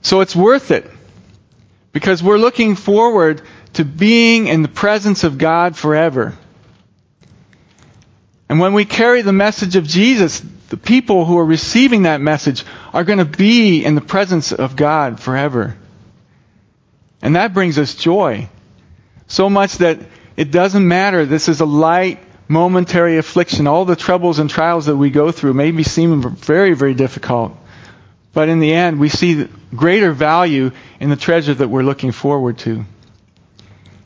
So 0.02 0.22
it's 0.22 0.36
worth 0.36 0.72
it 0.72 0.90
because 1.94 2.24
we're 2.24 2.40
looking 2.40 2.76
forward 2.76 3.44
to 3.74 3.86
being 3.86 4.48
in 4.48 4.64
the 4.64 4.68
presence 4.68 5.24
of 5.24 5.38
God 5.38 5.78
forever. 5.78 6.36
And 8.52 8.60
when 8.60 8.74
we 8.74 8.84
carry 8.84 9.22
the 9.22 9.32
message 9.32 9.78
of 9.78 9.88
Jesus, 9.88 10.42
the 10.68 10.76
people 10.76 11.24
who 11.24 11.38
are 11.38 11.46
receiving 11.46 12.02
that 12.02 12.20
message 12.20 12.66
are 12.94 13.06
going 13.06 13.20
to 13.20 13.24
be 13.24 13.86
in 13.86 13.96
the 13.96 14.02
presence 14.02 14.52
of 14.52 14.76
God 14.76 15.22
forever. 15.22 15.78
And 17.22 17.38
that 17.38 17.54
brings 17.54 17.80
us 17.80 17.96
joy. 17.96 18.50
So 19.28 19.50
much 19.50 19.76
that 19.78 20.00
it 20.36 20.52
doesn't 20.52 20.86
matter. 20.86 21.26
This 21.26 21.48
is 21.48 21.62
a 21.62 21.66
light, 21.66 22.20
momentary 22.50 23.18
affliction. 23.18 23.68
All 23.68 23.86
the 23.86 23.96
troubles 23.96 24.40
and 24.40 24.50
trials 24.50 24.88
that 24.88 24.98
we 24.98 25.12
go 25.12 25.32
through 25.32 25.54
maybe 25.54 25.84
seem 25.84 26.22
very, 26.22 26.74
very 26.74 26.94
difficult. 26.94 27.56
But 28.34 28.50
in 28.50 28.60
the 28.60 28.74
end, 28.74 29.00
we 29.00 29.08
see 29.08 29.48
greater 29.74 30.12
value 30.12 30.72
in 31.00 31.10
the 31.10 31.16
treasure 31.16 31.54
that 31.54 31.70
we're 31.70 31.84
looking 31.84 32.12
forward 32.12 32.58
to. 32.58 32.84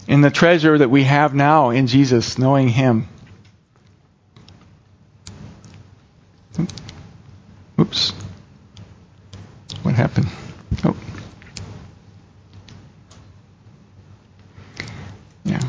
In 0.08 0.22
the 0.22 0.30
treasure 0.30 0.78
that 0.78 0.92
we 0.92 1.04
have 1.06 1.34
now 1.34 1.72
in 1.72 1.88
Jesus, 1.88 2.38
knowing 2.38 2.70
Him. 2.70 3.08
Hmm? 6.56 6.66
Oops. 7.80 8.14
What 9.84 9.96
happened? 9.96 10.28
Oh. 10.84 10.96
Yeah. 15.44 15.62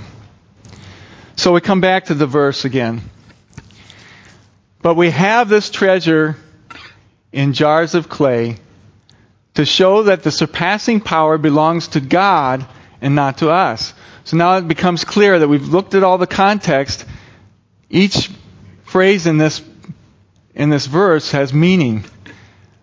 So 1.37 1.53
we 1.53 1.61
come 1.61 1.81
back 1.81 2.07
to 2.07 2.15
the 2.15 2.27
verse 2.27 2.65
again. 2.65 3.03
But 4.81 4.95
we 4.95 5.11
have 5.11 5.49
this 5.49 5.71
treasure 5.71 6.37
in 7.33 7.53
jars 7.53 7.95
of 7.95 8.09
clay 8.09 8.57
to 9.55 9.65
show 9.65 10.05
that 10.05 10.23
the 10.23 10.31
surpassing 10.31 11.01
power 11.01 11.39
belongs 11.39 11.89
to 11.89 12.01
God 12.01 12.65
and 13.01 13.15
not 13.15 13.39
to 13.39 13.51
us. 13.51 13.93
So 14.25 14.37
now 14.37 14.59
it 14.59 14.69
becomes 14.69 15.05
clear 15.05 15.39
that 15.39 15.49
we've 15.49 15.69
looked 15.69 15.95
at 15.95 16.03
all 16.03 16.19
the 16.19 16.27
context. 16.27 17.05
Each 17.91 18.31
phrase 18.85 19.27
in 19.27 19.39
this 19.39 19.61
in 20.57 20.71
this 20.71 20.87
verse 20.87 21.31
has 21.31 21.53
meaning. 21.53 22.05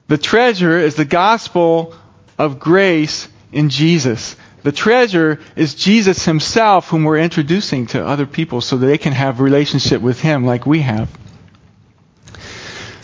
The 0.07 0.17
treasure 0.17 0.77
is 0.77 0.95
the 0.95 1.05
gospel 1.05 1.95
of 2.37 2.59
grace 2.59 3.27
in 3.51 3.69
Jesus. 3.69 4.35
The 4.61 4.71
treasure 4.71 5.39
is 5.55 5.75
Jesus 5.75 6.23
himself 6.23 6.87
whom 6.87 7.03
we're 7.03 7.17
introducing 7.17 7.87
to 7.87 8.05
other 8.05 8.25
people 8.25 8.61
so 8.61 8.77
that 8.77 8.85
they 8.85 8.97
can 8.97 9.11
have 9.11 9.39
relationship 9.41 10.01
with 10.01 10.21
him 10.21 10.45
like 10.45 10.65
we 10.65 10.81
have. 10.81 11.09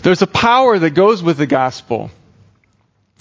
There's 0.04 0.22
a 0.22 0.28
power 0.28 0.80
that 0.80 0.92
goes 0.92 1.22
with 1.22 1.38
the 1.38 1.48
gospel. 1.48 2.12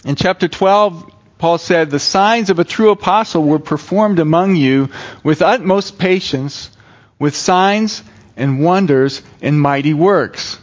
In 0.05 0.15
chapter 0.15 0.47
12, 0.47 1.13
Paul 1.39 1.59
said, 1.59 1.91
The 1.91 1.99
signs 1.99 2.51
of 2.51 2.59
a 2.61 2.65
true 2.65 2.91
apostle 2.91 3.43
were 3.43 3.59
performed 3.59 4.21
among 4.21 4.55
you 4.55 4.91
with 5.25 5.43
utmost 5.43 5.99
patience, 5.99 6.71
with 7.19 7.35
signs 7.35 8.05
and 8.37 8.63
wonders 8.63 9.23
and 9.43 9.61
mighty 9.61 9.95
works. 9.95 10.59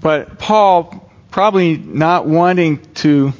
But 0.00 0.38
Paul, 0.38 1.10
probably 1.30 1.76
not 1.76 2.26
wanting 2.26 2.78
to, 2.94 3.32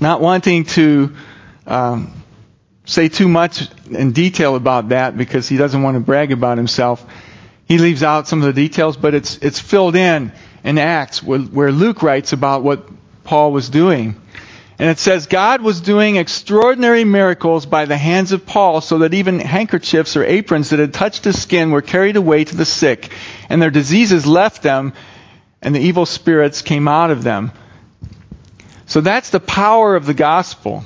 not 0.00 0.20
wanting 0.20 0.64
to 0.64 1.14
um, 1.66 2.22
say 2.84 3.08
too 3.08 3.28
much 3.28 3.68
in 3.90 4.12
detail 4.12 4.56
about 4.56 4.90
that 4.90 5.16
because 5.16 5.48
he 5.48 5.56
doesn't 5.56 5.82
want 5.82 5.96
to 5.96 6.00
brag 6.00 6.32
about 6.32 6.58
himself, 6.58 7.04
he 7.66 7.78
leaves 7.78 8.02
out 8.02 8.28
some 8.28 8.40
of 8.40 8.46
the 8.46 8.52
details, 8.52 8.96
but 8.96 9.14
it's 9.14 9.38
it's 9.38 9.58
filled 9.58 9.96
in 9.96 10.32
in 10.62 10.78
Acts 10.78 11.22
where, 11.22 11.40
where 11.40 11.72
Luke 11.72 12.02
writes 12.02 12.32
about 12.32 12.62
what 12.62 12.88
Paul 13.24 13.52
was 13.52 13.68
doing. 13.68 14.20
And 14.78 14.90
it 14.90 14.98
says, 14.98 15.26
God 15.26 15.62
was 15.62 15.80
doing 15.80 16.16
extraordinary 16.16 17.04
miracles 17.04 17.64
by 17.64 17.84
the 17.84 17.96
hands 17.96 18.32
of 18.32 18.44
Paul 18.44 18.80
so 18.80 18.98
that 18.98 19.14
even 19.14 19.38
handkerchiefs 19.38 20.16
or 20.16 20.24
aprons 20.24 20.70
that 20.70 20.80
had 20.80 20.92
touched 20.92 21.24
his 21.24 21.40
skin 21.40 21.70
were 21.70 21.82
carried 21.82 22.16
away 22.16 22.44
to 22.44 22.56
the 22.56 22.64
sick, 22.64 23.12
and 23.48 23.62
their 23.62 23.70
diseases 23.70 24.26
left 24.26 24.62
them, 24.62 24.92
and 25.62 25.74
the 25.74 25.80
evil 25.80 26.06
spirits 26.06 26.62
came 26.62 26.88
out 26.88 27.10
of 27.10 27.22
them. 27.22 27.52
So 28.86 29.00
that's 29.00 29.30
the 29.30 29.40
power 29.40 29.94
of 29.94 30.06
the 30.06 30.14
gospel. 30.14 30.84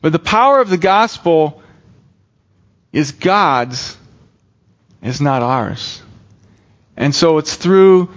But 0.00 0.12
the 0.12 0.18
power 0.18 0.60
of 0.60 0.70
the 0.70 0.78
gospel 0.78 1.62
is 2.92 3.12
God's, 3.12 3.96
is 5.02 5.20
not 5.20 5.42
ours. 5.42 6.02
And 6.96 7.14
so 7.14 7.38
it's 7.38 7.54
through 7.54 8.10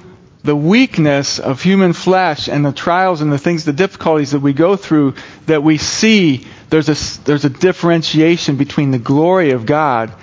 the 0.46 0.56
weakness 0.56 1.40
of 1.40 1.62
human 1.62 1.94
flesh 1.94 2.48
and 2.48 2.64
the 2.64 2.72
trials 2.72 3.22
and 3.22 3.34
the 3.34 3.38
things, 3.40 3.66
the 3.66 3.74
difficulties 3.74 4.32
that 4.32 4.40
we 4.40 4.54
go 4.54 4.76
through, 4.76 5.16
that 5.48 5.64
we 5.64 5.78
see 5.78 6.46
there's 6.70 6.88
a, 6.88 7.24
there's 7.24 7.46
a 7.46 7.50
differentiation 7.50 8.56
between 8.56 8.92
the 8.92 9.00
glory 9.00 9.52
of 9.52 9.66
God 9.66 10.14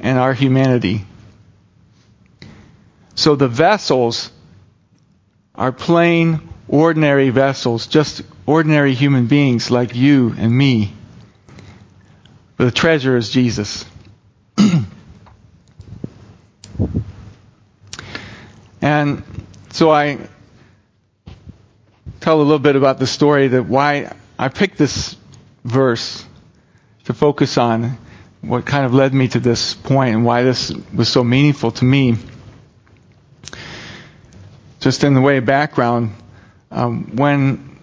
and 0.00 0.18
our 0.18 0.34
humanity. 0.34 1.04
So 3.14 3.36
the 3.36 3.48
vessels 3.48 4.32
are 5.54 5.70
plain, 5.72 6.48
ordinary 6.68 7.30
vessels, 7.30 7.86
just 7.86 8.22
ordinary 8.46 8.94
human 8.94 9.26
beings 9.26 9.70
like 9.70 9.94
you 9.94 10.34
and 10.36 10.50
me. 10.56 10.92
But 12.56 12.64
the 12.64 12.72
treasure 12.72 13.16
is 13.16 13.30
Jesus. 13.30 13.84
and 18.80 19.22
so 19.78 19.92
I 19.92 20.18
tell 22.18 22.40
a 22.40 22.42
little 22.42 22.58
bit 22.58 22.74
about 22.74 22.98
the 22.98 23.06
story 23.06 23.46
that 23.46 23.62
why 23.62 24.12
I 24.36 24.48
picked 24.48 24.76
this 24.76 25.14
verse 25.62 26.26
to 27.04 27.14
focus 27.14 27.56
on 27.58 27.96
what 28.40 28.66
kind 28.66 28.84
of 28.86 28.92
led 28.92 29.14
me 29.14 29.28
to 29.28 29.38
this 29.38 29.74
point 29.74 30.16
and 30.16 30.24
why 30.24 30.42
this 30.42 30.72
was 30.92 31.08
so 31.08 31.22
meaningful 31.22 31.70
to 31.70 31.84
me. 31.84 32.16
Just 34.80 35.04
in 35.04 35.14
the 35.14 35.20
way 35.20 35.36
of 35.36 35.44
background, 35.44 36.10
um, 36.72 37.14
when 37.14 37.78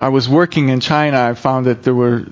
I 0.00 0.08
was 0.08 0.26
working 0.26 0.70
in 0.70 0.80
China, 0.80 1.20
I 1.20 1.34
found 1.34 1.66
that 1.66 1.82
there 1.82 1.94
were 1.94 2.24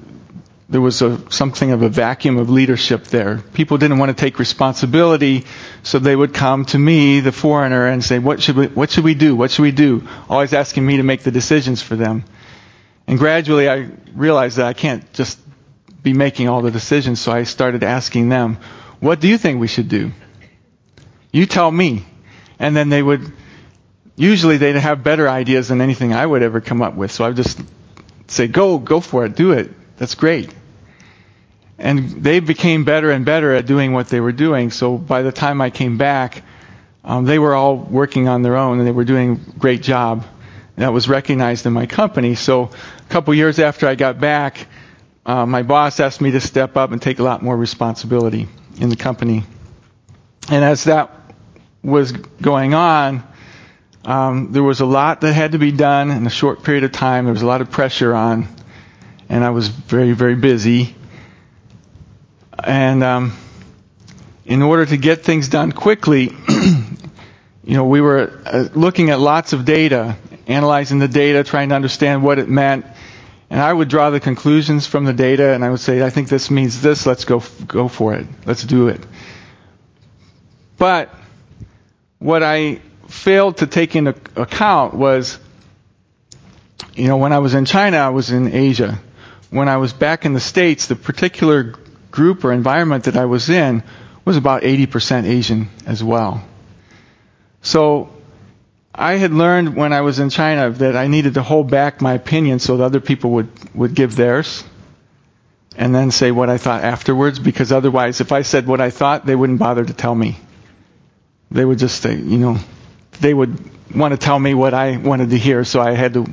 there 0.72 0.80
was 0.80 1.02
a, 1.02 1.30
something 1.30 1.70
of 1.70 1.82
a 1.82 1.90
vacuum 1.90 2.38
of 2.38 2.48
leadership 2.48 3.04
there. 3.04 3.36
People 3.52 3.76
didn't 3.76 3.98
want 3.98 4.08
to 4.08 4.18
take 4.18 4.38
responsibility, 4.38 5.44
so 5.82 5.98
they 5.98 6.16
would 6.16 6.32
come 6.32 6.64
to 6.64 6.78
me, 6.78 7.20
the 7.20 7.30
foreigner, 7.30 7.86
and 7.86 8.02
say, 8.02 8.18
"What 8.18 8.40
should 8.40 8.56
we 8.56 8.66
What 8.68 8.90
should 8.90 9.04
we 9.04 9.14
do? 9.14 9.36
What 9.36 9.50
should 9.50 9.64
we 9.64 9.70
do?" 9.70 10.08
Always 10.30 10.54
asking 10.54 10.86
me 10.86 10.96
to 10.96 11.02
make 11.02 11.24
the 11.24 11.30
decisions 11.30 11.82
for 11.82 11.94
them. 11.94 12.24
And 13.06 13.18
gradually, 13.18 13.68
I 13.68 13.88
realized 14.14 14.56
that 14.56 14.64
I 14.64 14.72
can't 14.72 15.12
just 15.12 15.38
be 16.02 16.14
making 16.14 16.48
all 16.48 16.62
the 16.62 16.70
decisions, 16.70 17.20
so 17.20 17.32
I 17.32 17.42
started 17.42 17.84
asking 17.84 18.30
them, 18.30 18.56
"What 18.98 19.20
do 19.20 19.28
you 19.28 19.36
think 19.36 19.60
we 19.60 19.68
should 19.68 19.90
do?" 19.90 20.12
You 21.32 21.44
tell 21.44 21.70
me, 21.70 22.06
and 22.58 22.74
then 22.74 22.88
they 22.88 23.02
would. 23.02 23.30
Usually, 24.16 24.56
they'd 24.56 24.76
have 24.76 25.04
better 25.04 25.28
ideas 25.28 25.68
than 25.68 25.82
anything 25.82 26.14
I 26.14 26.24
would 26.24 26.42
ever 26.42 26.62
come 26.62 26.80
up 26.80 26.94
with. 26.94 27.12
So 27.12 27.24
I 27.24 27.28
would 27.28 27.36
just 27.36 27.60
say, 28.28 28.46
"Go, 28.48 28.78
go 28.78 29.00
for 29.00 29.26
it, 29.26 29.36
do 29.36 29.52
it. 29.52 29.70
That's 29.98 30.14
great." 30.14 30.61
And 31.82 32.22
they 32.22 32.38
became 32.38 32.84
better 32.84 33.10
and 33.10 33.24
better 33.24 33.52
at 33.52 33.66
doing 33.66 33.92
what 33.92 34.08
they 34.08 34.20
were 34.20 34.30
doing. 34.30 34.70
So 34.70 34.96
by 34.96 35.22
the 35.22 35.32
time 35.32 35.60
I 35.60 35.70
came 35.70 35.98
back, 35.98 36.44
um, 37.04 37.24
they 37.24 37.40
were 37.40 37.54
all 37.54 37.76
working 37.76 38.28
on 38.28 38.42
their 38.42 38.56
own 38.56 38.78
and 38.78 38.86
they 38.86 38.92
were 38.92 39.04
doing 39.04 39.32
a 39.32 39.58
great 39.58 39.82
job. 39.82 40.24
And 40.76 40.84
that 40.84 40.92
was 40.92 41.08
recognized 41.08 41.66
in 41.66 41.72
my 41.72 41.86
company. 41.86 42.36
So 42.36 42.70
a 42.70 43.08
couple 43.10 43.34
years 43.34 43.58
after 43.58 43.88
I 43.88 43.96
got 43.96 44.20
back, 44.20 44.68
uh, 45.26 45.44
my 45.44 45.64
boss 45.64 45.98
asked 45.98 46.20
me 46.20 46.30
to 46.30 46.40
step 46.40 46.76
up 46.76 46.92
and 46.92 47.02
take 47.02 47.18
a 47.18 47.24
lot 47.24 47.42
more 47.42 47.56
responsibility 47.56 48.46
in 48.80 48.88
the 48.88 48.96
company. 48.96 49.42
And 50.48 50.64
as 50.64 50.84
that 50.84 51.10
was 51.82 52.12
going 52.12 52.74
on, 52.74 53.24
um, 54.04 54.52
there 54.52 54.62
was 54.62 54.80
a 54.80 54.86
lot 54.86 55.20
that 55.22 55.32
had 55.32 55.52
to 55.52 55.58
be 55.58 55.72
done 55.72 56.12
in 56.12 56.24
a 56.26 56.30
short 56.30 56.62
period 56.62 56.84
of 56.84 56.92
time. 56.92 57.24
There 57.24 57.32
was 57.34 57.42
a 57.42 57.46
lot 57.46 57.60
of 57.60 57.72
pressure 57.72 58.14
on, 58.14 58.46
and 59.28 59.42
I 59.42 59.50
was 59.50 59.66
very, 59.66 60.12
very 60.12 60.36
busy. 60.36 60.94
And 62.64 63.02
um, 63.02 63.36
in 64.44 64.62
order 64.62 64.86
to 64.86 64.96
get 64.96 65.24
things 65.24 65.48
done 65.48 65.72
quickly, 65.72 66.30
you 67.64 67.74
know, 67.76 67.84
we 67.84 68.00
were 68.00 68.40
uh, 68.44 68.68
looking 68.74 69.10
at 69.10 69.18
lots 69.20 69.52
of 69.52 69.64
data, 69.64 70.16
analyzing 70.46 70.98
the 70.98 71.08
data, 71.08 71.44
trying 71.44 71.70
to 71.70 71.74
understand 71.74 72.22
what 72.22 72.38
it 72.38 72.48
meant. 72.48 72.86
And 73.50 73.60
I 73.60 73.72
would 73.72 73.88
draw 73.88 74.10
the 74.10 74.20
conclusions 74.20 74.86
from 74.86 75.04
the 75.04 75.12
data, 75.12 75.52
and 75.52 75.64
I 75.64 75.70
would 75.70 75.80
say, 75.80 76.02
I 76.02 76.10
think 76.10 76.28
this 76.28 76.50
means 76.50 76.80
this. 76.80 77.04
Let's 77.04 77.24
go 77.24 77.42
go 77.66 77.88
for 77.88 78.14
it. 78.14 78.26
Let's 78.46 78.62
do 78.64 78.88
it. 78.88 79.00
But 80.78 81.14
what 82.18 82.42
I 82.42 82.80
failed 83.08 83.58
to 83.58 83.66
take 83.66 83.94
into 83.94 84.14
account 84.36 84.94
was, 84.94 85.38
you 86.94 87.08
know, 87.08 87.18
when 87.18 87.32
I 87.32 87.40
was 87.40 87.54
in 87.54 87.66
China, 87.66 87.98
I 87.98 88.08
was 88.08 88.30
in 88.30 88.54
Asia. 88.54 88.98
When 89.50 89.68
I 89.68 89.76
was 89.76 89.92
back 89.92 90.24
in 90.24 90.32
the 90.32 90.40
States, 90.40 90.86
the 90.86 90.96
particular 90.96 91.74
group 92.12 92.44
or 92.44 92.52
environment 92.52 93.04
that 93.04 93.16
I 93.16 93.24
was 93.24 93.50
in 93.50 93.82
was 94.24 94.36
about 94.36 94.62
80% 94.62 95.24
Asian 95.24 95.68
as 95.84 96.04
well. 96.04 96.44
So 97.62 98.10
I 98.94 99.14
had 99.14 99.32
learned 99.32 99.74
when 99.74 99.92
I 99.92 100.02
was 100.02 100.18
in 100.18 100.30
China 100.30 100.70
that 100.70 100.96
I 100.96 101.08
needed 101.08 101.34
to 101.34 101.42
hold 101.42 101.70
back 101.70 102.00
my 102.00 102.12
opinion 102.12 102.60
so 102.60 102.76
that 102.76 102.84
other 102.84 103.00
people 103.00 103.30
would, 103.32 103.48
would 103.74 103.94
give 103.94 104.14
theirs 104.14 104.62
and 105.76 105.94
then 105.94 106.10
say 106.10 106.30
what 106.30 106.50
I 106.50 106.58
thought 106.58 106.84
afterwards 106.84 107.38
because 107.38 107.72
otherwise 107.72 108.20
if 108.20 108.30
I 108.30 108.42
said 108.42 108.66
what 108.66 108.80
I 108.80 108.90
thought, 108.90 109.24
they 109.24 109.34
wouldn't 109.34 109.58
bother 109.58 109.84
to 109.84 109.94
tell 109.94 110.14
me. 110.14 110.36
They 111.50 111.64
would 111.64 111.78
just 111.78 112.02
say, 112.02 112.14
you 112.14 112.38
know, 112.38 112.58
they 113.20 113.32
would 113.32 113.58
want 113.94 114.12
to 114.12 114.18
tell 114.18 114.38
me 114.38 114.54
what 114.54 114.74
I 114.74 114.98
wanted 114.98 115.30
to 115.30 115.38
hear 115.38 115.64
so 115.64 115.80
I 115.80 115.92
had 115.92 116.14
to 116.14 116.26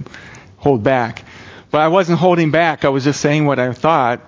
hold 0.58 0.84
back. 0.84 1.24
But 1.72 1.82
I 1.82 1.88
wasn't 1.88 2.20
holding 2.20 2.52
back. 2.52 2.84
I 2.84 2.90
was 2.90 3.04
just 3.04 3.22
saying 3.22 3.46
what 3.46 3.60
I 3.60 3.72
thought 3.74 4.22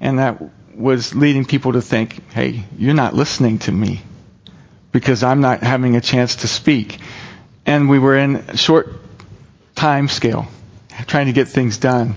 and 0.00 0.18
that 0.18 0.40
was 0.76 1.14
leading 1.14 1.44
people 1.44 1.72
to 1.72 1.82
think, 1.82 2.30
hey, 2.32 2.64
you're 2.78 2.94
not 2.94 3.14
listening 3.14 3.58
to 3.60 3.72
me 3.72 4.02
because 4.92 5.22
I'm 5.22 5.40
not 5.40 5.62
having 5.62 5.96
a 5.96 6.00
chance 6.00 6.36
to 6.36 6.48
speak. 6.48 6.98
And 7.66 7.88
we 7.88 7.98
were 7.98 8.16
in 8.16 8.36
a 8.36 8.56
short 8.56 8.92
time 9.74 10.08
scale, 10.08 10.46
trying 11.06 11.26
to 11.26 11.32
get 11.32 11.48
things 11.48 11.78
done. 11.78 12.16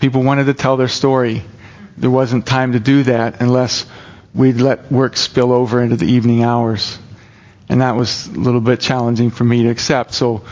People 0.00 0.22
wanted 0.22 0.44
to 0.44 0.54
tell 0.54 0.76
their 0.76 0.88
story. 0.88 1.42
There 1.96 2.10
wasn't 2.10 2.46
time 2.46 2.72
to 2.72 2.80
do 2.80 3.02
that 3.04 3.40
unless 3.40 3.86
we'd 4.34 4.60
let 4.60 4.90
work 4.90 5.16
spill 5.16 5.52
over 5.52 5.82
into 5.82 5.96
the 5.96 6.06
evening 6.06 6.42
hours. 6.42 6.98
And 7.68 7.82
that 7.82 7.96
was 7.96 8.26
a 8.26 8.32
little 8.32 8.60
bit 8.60 8.80
challenging 8.80 9.30
for 9.30 9.44
me 9.44 9.62
to 9.64 9.68
accept. 9.70 10.12
So 10.12 10.44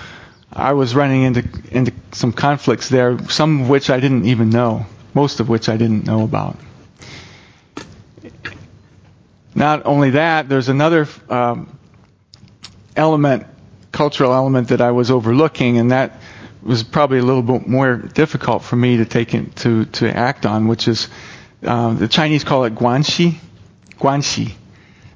I 0.53 0.73
was 0.73 0.95
running 0.95 1.23
into, 1.23 1.49
into 1.71 1.93
some 2.13 2.33
conflicts 2.33 2.89
there, 2.89 3.19
some 3.29 3.63
of 3.63 3.69
which 3.69 3.91
I 3.91 4.01
didn't 4.01 4.27
even 4.27 4.51
know, 4.51 4.87
most 5.15 5.41
of 5.41 5.49
which 5.49 5.69
I 5.69 5.77
didn't 5.77 6.07
know 6.07 6.23
about. 6.23 6.57
Not 9.55 9.87
only 9.87 10.11
that, 10.11 10.49
there's 10.49 10.69
another 10.69 11.07
um, 11.29 11.79
element, 12.97 13.47
cultural 13.93 14.33
element 14.33 14.69
that 14.69 14.81
I 14.81 14.91
was 14.91 15.11
overlooking, 15.11 15.79
and 15.79 15.91
that 15.91 16.21
was 16.63 16.83
probably 16.83 17.19
a 17.19 17.23
little 17.23 17.43
bit 17.43 17.67
more 17.67 17.97
difficult 17.97 18.63
for 18.63 18.77
me 18.77 18.99
to 18.99 19.05
take 19.05 19.35
in, 19.35 19.51
to 19.53 19.85
to 19.87 20.11
act 20.15 20.45
on, 20.47 20.69
which 20.69 20.89
is 20.89 21.09
uh, 21.63 21.95
the 21.95 22.09
Chinese 22.09 22.45
call 22.45 22.65
it 22.65 22.75
guanxi, 22.75 23.37
guanxi, 23.99 24.53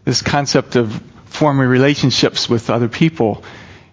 this 0.05 0.23
concept 0.23 0.77
of 0.77 1.03
forming 1.27 1.69
relationships 1.69 2.49
with 2.49 2.71
other 2.71 2.89
people, 2.89 3.45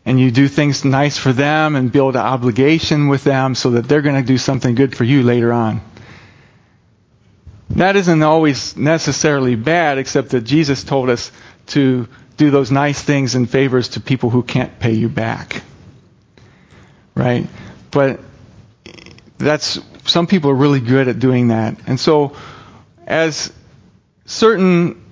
and 0.06 0.20
you 0.20 0.32
do 0.32 0.48
things 0.48 0.84
nice 0.86 1.18
for 1.18 1.34
them 1.34 1.76
and 1.76 1.92
build 1.92 2.16
an 2.16 2.22
obligation 2.22 3.08
with 3.08 3.24
them 3.24 3.56
so 3.56 3.72
that 3.72 3.88
they're 3.88 4.02
going 4.02 4.22
to 4.22 4.28
do 4.28 4.38
something 4.38 4.76
good 4.76 4.96
for 4.96 5.04
you 5.04 5.24
later 5.24 5.52
on. 5.54 5.82
That 7.72 7.96
isn't 7.96 8.24
always 8.24 8.76
necessarily 8.76 9.56
bad, 9.56 9.98
except 9.98 10.30
that 10.30 10.42
Jesus 10.42 10.84
told 10.84 11.10
us 11.10 11.32
to 11.68 12.08
do 12.38 12.50
those 12.50 12.72
nice 12.72 13.02
things 13.02 13.36
and 13.36 13.50
favors 13.50 13.90
to 13.90 14.00
people 14.00 14.30
who 14.30 14.44
can't 14.44 14.80
pay 14.80 14.94
you 14.94 15.10
back. 15.10 15.62
Right? 17.14 17.48
But 17.92 18.20
that's, 19.38 19.80
some 20.06 20.26
people 20.26 20.50
are 20.52 20.56
really 20.56 20.80
good 20.80 21.08
at 21.08 21.20
doing 21.20 21.50
that. 21.50 21.78
And 21.86 22.00
so, 22.00 22.36
as 23.06 23.52
certain 24.26 25.04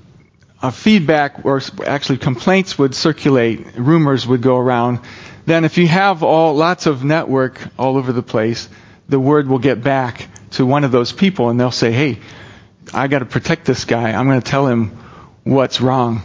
uh, 0.61 0.71
feedback 0.71 1.45
or 1.45 1.61
actually 1.85 2.17
complaints 2.17 2.77
would 2.79 2.95
circulate, 2.95 3.75
rumors 3.75 4.25
would 4.25 4.41
go 4.41 4.57
around, 4.57 4.99
then 5.45 5.63
if 5.63 5.77
you 5.77 5.87
have 5.87 6.23
all, 6.23 6.55
lots 6.55 6.85
of 6.85 7.03
network 7.03 7.59
all 7.77 7.97
over 7.97 8.11
the 8.11 8.23
place, 8.23 8.67
the 9.09 9.19
word 9.19 9.47
will 9.47 9.59
get 9.59 9.81
back 9.81 10.27
to 10.51 10.65
one 10.65 10.83
of 10.83 10.91
those 10.91 11.11
people 11.11 11.49
and 11.49 11.59
they'll 11.59 11.71
say, 11.71 11.91
hey, 11.91 12.19
I 12.93 13.07
got 13.07 13.19
to 13.19 13.25
protect 13.25 13.65
this 13.65 13.85
guy. 13.85 14.11
I'm 14.11 14.27
going 14.27 14.41
to 14.41 14.49
tell 14.49 14.67
him 14.67 14.97
what's 15.43 15.81
wrong. 15.81 16.21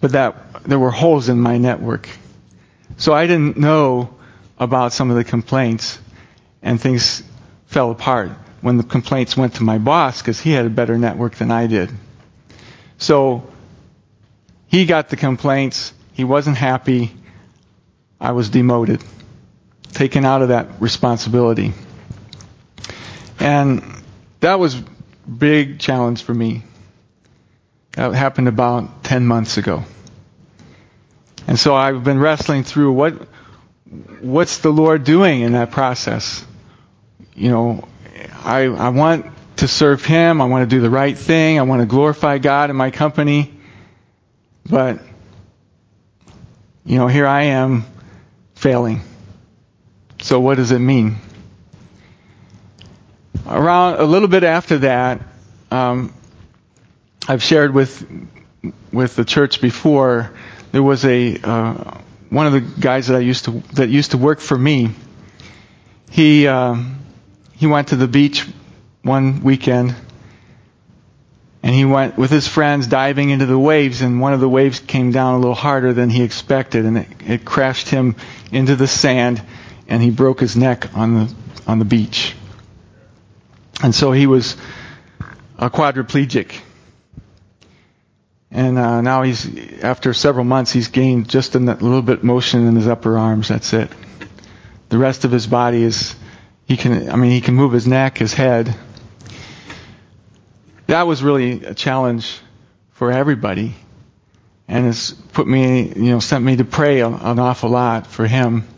But 0.00 0.12
that 0.12 0.64
there 0.64 0.78
were 0.78 0.90
holes 0.90 1.28
in 1.28 1.40
my 1.40 1.58
network. 1.58 2.08
So 2.96 3.12
I 3.12 3.26
didn't 3.26 3.56
know 3.56 4.14
about 4.58 4.92
some 4.92 5.10
of 5.10 5.16
the 5.16 5.24
complaints 5.24 5.98
and 6.62 6.80
things 6.80 7.22
fell 7.66 7.90
apart 7.90 8.30
when 8.60 8.76
the 8.76 8.84
complaints 8.84 9.36
went 9.36 9.54
to 9.56 9.64
my 9.64 9.78
boss 9.78 10.22
because 10.22 10.40
he 10.40 10.52
had 10.52 10.66
a 10.66 10.70
better 10.70 10.96
network 10.98 11.34
than 11.34 11.50
I 11.50 11.66
did. 11.66 11.90
So 12.98 13.50
he 14.68 14.86
got 14.86 15.08
the 15.08 15.16
complaints. 15.16 15.92
He 16.12 16.24
wasn't 16.24 16.56
happy. 16.56 17.12
I 18.20 18.32
was 18.32 18.50
demoted, 18.50 19.02
taken 19.92 20.24
out 20.24 20.42
of 20.42 20.48
that 20.48 20.80
responsibility. 20.80 21.72
And 23.40 23.82
that 24.40 24.60
was 24.60 24.80
big 25.26 25.78
challenge 25.78 26.22
for 26.22 26.34
me. 26.34 26.62
That 27.92 28.14
happened 28.14 28.48
about 28.48 29.04
10 29.04 29.26
months 29.26 29.58
ago. 29.58 29.84
And 31.46 31.58
so 31.58 31.74
I've 31.74 32.04
been 32.04 32.18
wrestling 32.18 32.64
through 32.64 32.92
what, 32.92 33.12
what's 34.20 34.58
the 34.58 34.70
Lord 34.70 35.04
doing 35.04 35.42
in 35.42 35.52
that 35.52 35.70
process? 35.70 36.44
You 37.34 37.50
know, 37.50 37.88
I, 38.44 38.62
I 38.62 38.88
want 38.90 39.26
to 39.56 39.68
serve 39.68 40.04
Him. 40.04 40.40
I 40.40 40.46
want 40.46 40.68
to 40.68 40.76
do 40.76 40.80
the 40.80 40.90
right 40.90 41.16
thing. 41.16 41.58
I 41.58 41.62
want 41.62 41.80
to 41.80 41.86
glorify 41.86 42.38
God 42.38 42.70
in 42.70 42.76
my 42.76 42.90
company. 42.90 43.52
But, 44.68 45.00
you 46.84 46.98
know, 46.98 47.08
here 47.08 47.26
I 47.26 47.44
am 47.44 47.84
failing. 48.54 49.02
So 50.20 50.40
what 50.40 50.56
does 50.56 50.70
it 50.70 50.78
mean? 50.78 51.16
Around 53.46 54.00
a 54.00 54.04
little 54.04 54.28
bit 54.28 54.44
after 54.44 54.78
that, 54.78 55.22
um, 55.70 56.12
I've 57.28 57.42
shared 57.42 57.74
with 57.74 58.04
with 58.92 59.16
the 59.16 59.24
church 59.24 59.60
before. 59.60 60.30
There 60.72 60.82
was 60.82 61.04
a 61.04 61.38
uh, 61.42 61.98
one 62.30 62.46
of 62.46 62.52
the 62.52 62.60
guys 62.60 63.08
that 63.08 63.16
I 63.16 63.20
used 63.20 63.44
to 63.46 63.62
that 63.74 63.88
used 63.88 64.12
to 64.12 64.18
work 64.18 64.40
for 64.40 64.56
me. 64.56 64.90
He 66.10 66.46
um, 66.46 67.00
he 67.56 67.66
went 67.66 67.88
to 67.88 67.96
the 67.96 68.08
beach 68.08 68.46
one 69.02 69.42
weekend, 69.42 69.94
And 71.62 71.74
he 71.74 71.84
went 71.84 72.18
with 72.18 72.30
his 72.30 72.48
friends 72.48 72.88
diving 72.88 73.30
into 73.30 73.46
the 73.46 73.58
waves, 73.58 74.00
and 74.02 74.20
one 74.20 74.32
of 74.32 74.40
the 74.40 74.48
waves 74.48 74.80
came 74.80 75.12
down 75.12 75.34
a 75.34 75.38
little 75.38 75.54
harder 75.54 75.92
than 75.92 76.10
he 76.10 76.22
expected, 76.22 76.84
and 76.84 76.98
it, 76.98 77.08
it 77.24 77.44
crashed 77.44 77.88
him 77.88 78.16
into 78.50 78.74
the 78.74 78.88
sand, 78.88 79.40
and 79.86 80.02
he 80.02 80.10
broke 80.10 80.40
his 80.40 80.56
neck 80.56 80.88
on 80.96 81.14
the 81.14 81.34
on 81.66 81.78
the 81.78 81.84
beach. 81.84 82.34
And 83.82 83.94
so 83.94 84.12
he 84.12 84.26
was 84.26 84.56
a 85.58 85.68
quadriplegic. 85.68 86.60
And 88.50 88.78
uh, 88.78 89.00
now 89.00 89.22
he's, 89.22 89.82
after 89.82 90.12
several 90.12 90.44
months, 90.44 90.72
he's 90.72 90.88
gained 90.88 91.28
just 91.28 91.54
a 91.54 91.58
little 91.58 92.02
bit 92.02 92.22
motion 92.22 92.66
in 92.66 92.76
his 92.76 92.86
upper 92.86 93.16
arms. 93.16 93.48
That's 93.48 93.72
it. 93.72 93.90
The 94.90 94.98
rest 94.98 95.24
of 95.24 95.32
his 95.32 95.46
body 95.46 95.82
is, 95.82 96.14
he 96.66 96.76
can, 96.76 97.10
I 97.10 97.16
mean, 97.16 97.30
he 97.30 97.40
can 97.40 97.54
move 97.54 97.72
his 97.72 97.86
neck, 97.86 98.18
his 98.18 98.34
head. 98.34 98.74
That 100.86 101.06
was 101.06 101.22
really 101.22 101.64
a 101.64 101.74
challenge 101.74 102.40
for 102.90 103.10
everybody. 103.10 103.74
And 104.68 104.86
it's 104.86 105.10
put 105.10 105.46
me, 105.46 105.88
you 105.88 106.10
know, 106.10 106.20
sent 106.20 106.44
me 106.44 106.56
to 106.56 106.64
pray 106.64 107.00
an 107.00 107.38
awful 107.38 107.70
lot 107.70 108.06
for 108.06 108.26
him. 108.26 108.68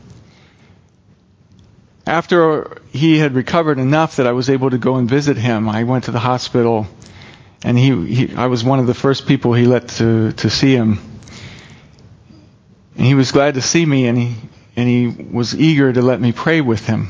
After 2.06 2.78
he 2.92 3.18
had 3.18 3.34
recovered 3.34 3.78
enough 3.78 4.16
that 4.16 4.26
I 4.26 4.32
was 4.32 4.50
able 4.50 4.70
to 4.70 4.78
go 4.78 4.96
and 4.96 5.08
visit 5.08 5.36
him, 5.36 5.68
I 5.68 5.84
went 5.84 6.04
to 6.04 6.10
the 6.10 6.18
hospital 6.18 6.86
and 7.64 7.78
he, 7.78 8.14
he, 8.14 8.36
I 8.36 8.46
was 8.46 8.62
one 8.62 8.78
of 8.78 8.86
the 8.86 8.94
first 8.94 9.26
people 9.26 9.54
he 9.54 9.64
let 9.64 9.88
to 9.88 10.32
to 10.32 10.50
see 10.50 10.74
him. 10.74 10.98
And 12.96 13.06
he 13.06 13.14
was 13.14 13.32
glad 13.32 13.54
to 13.54 13.62
see 13.62 13.84
me, 13.84 14.06
and 14.06 14.18
he 14.18 14.34
and 14.76 14.88
he 14.88 15.06
was 15.06 15.54
eager 15.54 15.92
to 15.92 16.02
let 16.02 16.20
me 16.20 16.32
pray 16.32 16.60
with 16.60 16.86
him. 16.86 17.08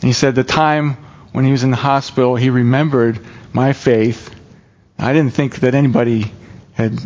And 0.00 0.08
he 0.08 0.12
said 0.12 0.34
the 0.34 0.44
time 0.44 0.96
when 1.30 1.44
he 1.44 1.52
was 1.52 1.62
in 1.62 1.70
the 1.70 1.76
hospital, 1.76 2.34
he 2.34 2.50
remembered 2.50 3.20
my 3.52 3.72
faith. 3.72 4.34
I 4.98 5.12
didn't 5.12 5.34
think 5.34 5.60
that 5.60 5.74
anybody 5.74 6.32
had 6.72 6.98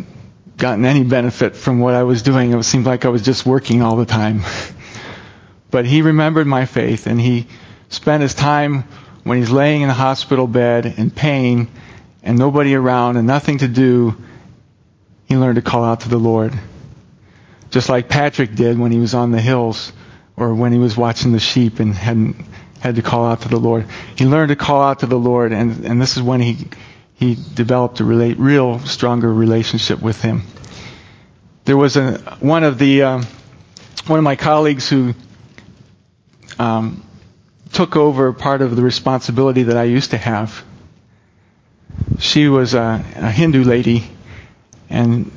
gotten 0.57 0.85
any 0.85 1.03
benefit 1.03 1.55
from 1.55 1.79
what 1.79 1.93
I 1.93 2.03
was 2.03 2.23
doing. 2.23 2.51
It 2.51 2.63
seemed 2.63 2.85
like 2.85 3.05
I 3.05 3.09
was 3.09 3.21
just 3.21 3.45
working 3.45 3.83
all 3.83 3.95
the 3.95 4.05
time. 4.05 4.41
but 5.77 5.85
he 5.85 6.01
remembered 6.01 6.47
my 6.47 6.65
faith, 6.65 7.05
and 7.05 7.21
he 7.21 7.45
spent 7.89 8.23
his 8.23 8.33
time 8.33 8.83
when 9.23 9.37
he's 9.37 9.51
laying 9.51 9.83
in 9.83 9.87
the 9.87 9.93
hospital 9.93 10.47
bed 10.47 10.87
in 10.87 11.11
pain 11.11 11.67
and 12.23 12.39
nobody 12.39 12.73
around 12.73 13.15
and 13.15 13.27
nothing 13.27 13.59
to 13.59 13.67
do, 13.67 14.17
he 15.25 15.37
learned 15.37 15.57
to 15.57 15.61
call 15.61 15.83
out 15.83 15.99
to 15.99 16.09
the 16.09 16.17
Lord. 16.17 16.51
Just 17.69 17.89
like 17.89 18.09
Patrick 18.09 18.55
did 18.55 18.79
when 18.79 18.91
he 18.91 18.97
was 18.97 19.13
on 19.13 19.29
the 19.29 19.39
hills 19.39 19.93
or 20.35 20.55
when 20.55 20.71
he 20.71 20.79
was 20.79 20.97
watching 20.97 21.31
the 21.31 21.39
sheep 21.39 21.79
and 21.79 21.93
hadn't 21.93 22.37
had 22.79 22.95
to 22.95 23.03
call 23.03 23.27
out 23.27 23.41
to 23.41 23.47
the 23.47 23.59
Lord. 23.59 23.85
He 24.15 24.25
learned 24.25 24.49
to 24.49 24.55
call 24.55 24.81
out 24.81 25.01
to 25.01 25.05
the 25.05 25.19
Lord 25.19 25.51
and, 25.51 25.85
and 25.85 26.01
this 26.01 26.17
is 26.17 26.23
when 26.23 26.41
he 26.41 26.57
he 27.13 27.37
developed 27.53 27.99
a 27.99 28.03
relate, 28.03 28.39
real 28.39 28.79
stronger 28.79 29.31
relationship 29.31 30.01
with 30.01 30.23
him. 30.23 30.41
There 31.65 31.77
was 31.77 31.97
a 31.97 32.17
one 32.39 32.63
of 32.63 32.79
the 32.79 33.03
um, 33.03 33.27
one 34.07 34.17
of 34.17 34.23
my 34.23 34.37
colleagues 34.37 34.89
who 34.89 35.13
um, 36.59 37.03
took 37.73 37.95
over 37.95 38.31
part 38.33 38.61
of 38.61 38.75
the 38.75 38.81
responsibility 38.81 39.63
that 39.63 39.77
I 39.77 39.83
used 39.83 40.11
to 40.11 40.17
have 40.17 40.63
she 42.19 42.47
was 42.47 42.73
a, 42.73 43.03
a 43.15 43.31
Hindu 43.31 43.63
lady, 43.63 44.09
and 44.89 45.31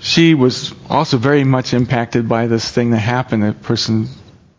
she 0.00 0.34
was 0.34 0.74
also 0.88 1.18
very 1.18 1.44
much 1.44 1.74
impacted 1.74 2.28
by 2.28 2.46
this 2.46 2.70
thing 2.70 2.90
that 2.90 2.98
happened. 2.98 3.44
A 3.44 3.52
person, 3.52 4.08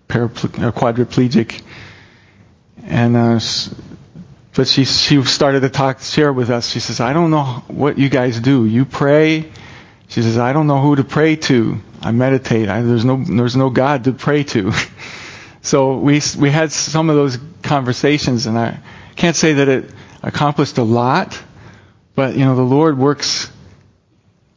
paraple- 0.07 0.71
quadriplegic, 0.71 1.61
and 2.85 3.17
uh, 3.17 3.39
but 4.53 4.67
she 4.67 4.85
she 4.85 5.23
started 5.23 5.61
to 5.61 5.69
talk, 5.69 6.01
share 6.01 6.31
with 6.31 6.49
us. 6.49 6.69
She 6.69 6.79
says, 6.79 6.99
"I 6.99 7.13
don't 7.13 7.31
know 7.31 7.63
what 7.67 7.97
you 7.97 8.09
guys 8.09 8.39
do. 8.39 8.65
You 8.65 8.85
pray." 8.85 9.51
She 10.07 10.21
says, 10.21 10.37
"I 10.37 10.53
don't 10.53 10.67
know 10.67 10.81
who 10.81 10.95
to 10.97 11.03
pray 11.03 11.35
to. 11.37 11.79
I 12.01 12.11
meditate. 12.11 12.69
I, 12.69 12.81
there's 12.81 13.05
no 13.05 13.23
there's 13.23 13.55
no 13.55 13.69
God 13.69 14.05
to 14.05 14.13
pray 14.13 14.43
to." 14.45 14.71
so 15.61 15.97
we 15.97 16.21
we 16.37 16.49
had 16.49 16.71
some 16.71 17.09
of 17.09 17.15
those 17.15 17.37
conversations, 17.61 18.47
and 18.47 18.57
I 18.57 18.79
can't 19.15 19.35
say 19.35 19.53
that 19.53 19.67
it 19.67 19.89
accomplished 20.23 20.77
a 20.77 20.83
lot, 20.83 21.41
but 22.15 22.35
you 22.35 22.45
know 22.45 22.55
the 22.55 22.61
Lord 22.61 22.97
works. 22.97 23.51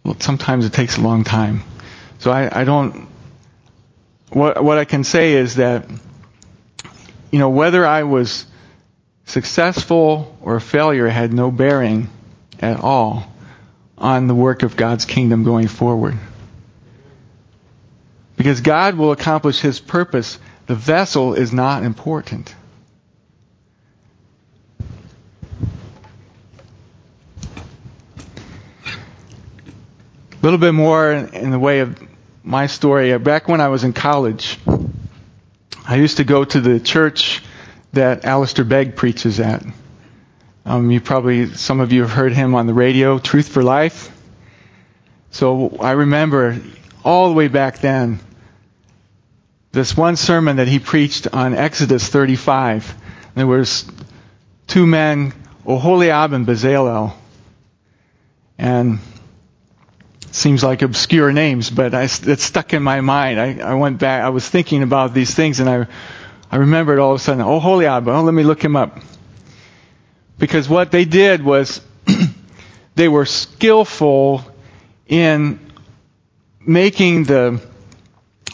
Well, 0.03 0.17
sometimes 0.21 0.67
it 0.67 0.73
takes 0.73 0.99
a 0.99 1.01
long 1.01 1.25
time, 1.25 1.63
so 2.19 2.31
I, 2.31 2.61
I 2.61 2.65
don't. 2.65 3.09
What 4.31 4.63
what 4.63 4.79
I 4.79 4.85
can 4.85 5.05
say 5.05 5.35
is 5.35 5.57
that 5.57 5.89
you 7.31 7.39
know 7.39 7.51
whether 7.51 7.87
I 7.87 8.05
was 8.05 8.47
successful 9.27 10.37
or 10.43 10.57
a 10.57 10.61
failure 10.61 11.09
had 11.09 11.33
no 11.33 11.51
bearing 11.51 12.09
at 12.61 12.81
all 12.81 13.31
on 13.99 14.27
the 14.27 14.35
work 14.35 14.63
of 14.63 14.77
God's 14.77 15.05
kingdom 15.05 15.45
going 15.45 15.69
forward. 15.69 16.17
Because 18.37 18.61
God 18.61 18.97
will 18.97 19.13
accomplish 19.13 19.61
His 19.61 19.81
purpose. 19.81 20.39
The 20.67 20.75
vessel 20.75 21.35
is 21.35 21.53
not 21.53 21.83
important. 21.83 22.55
A 30.33 30.43
little 30.43 30.59
bit 30.59 30.73
more 30.73 31.11
in 31.11 31.51
the 31.51 31.59
way 31.59 31.81
of 31.81 31.99
my 32.43 32.67
story. 32.67 33.17
Back 33.19 33.49
when 33.49 33.61
I 33.61 33.69
was 33.69 33.85
in 33.85 33.93
college, 33.93 34.59
I 35.87 35.97
used 35.97 36.17
to 36.17 36.25
go 36.25 36.45
to 36.45 36.61
the 36.61 36.81
church 36.81 37.43
that 37.93 38.25
Alistair 38.25 38.65
Begg 38.65 38.97
preaches 38.97 39.41
at. 39.41 39.63
Um, 40.67 40.91
you 40.91 41.01
probably, 41.01 41.53
some 41.55 41.81
of 41.81 41.93
you 41.93 42.03
have 42.03 42.11
heard 42.11 42.33
him 42.33 42.55
on 42.55 42.67
the 42.67 42.75
radio, 42.75 43.19
Truth 43.19 43.49
for 43.49 43.63
Life. 43.63 44.11
So 45.31 45.77
I 45.79 45.93
remember 45.93 46.59
all 47.05 47.29
the 47.29 47.35
way 47.35 47.49
back 47.49 47.81
then, 47.81 48.19
this 49.75 49.97
one 49.97 50.15
sermon 50.17 50.57
that 50.57 50.69
he 50.69 50.79
preached 50.79 51.27
on 51.33 51.53
Exodus 51.53 52.09
35. 52.09 52.95
There 53.35 53.47
was 53.47 53.85
two 54.69 54.87
men, 54.87 55.35
Oholiab 55.67 56.33
and 56.33 56.47
Bezalel. 56.47 57.13
And 58.57 59.01
seems 60.31 60.63
like 60.63 60.83
obscure 60.83 61.33
names, 61.33 61.71
but 61.71 61.93
I, 61.93 62.05
it 62.05 62.41
stuck 62.41 62.73
in 62.73 62.83
my 62.83 63.01
mind. 63.01 63.41
I, 63.41 63.59
I 63.59 63.75
went 63.75 63.99
back, 63.99 64.23
I 64.23 64.29
was 64.31 64.49
thinking 64.49 64.83
about 64.83 65.13
these 65.13 65.35
things 65.35 65.61
and 65.61 65.69
I, 65.69 65.87
I 66.51 66.57
remembered 66.57 67.01
all 67.01 67.13
of 67.13 67.21
a 67.21 67.23
sudden, 67.23 67.43
oh, 67.43 67.61
Oholiab, 67.61 68.07
oh, 68.07 68.23
let 68.23 68.35
me 68.35 68.45
look 68.45 68.63
him 68.63 68.77
up. 68.77 69.01
Because 70.39 70.69
what 70.69 70.93
they 70.93 71.05
did 71.05 71.43
was, 71.43 71.81
they 72.95 73.09
were 73.09 73.27
skillful 73.27 74.45
in 75.07 75.59
making 76.61 77.25
the, 77.25 77.61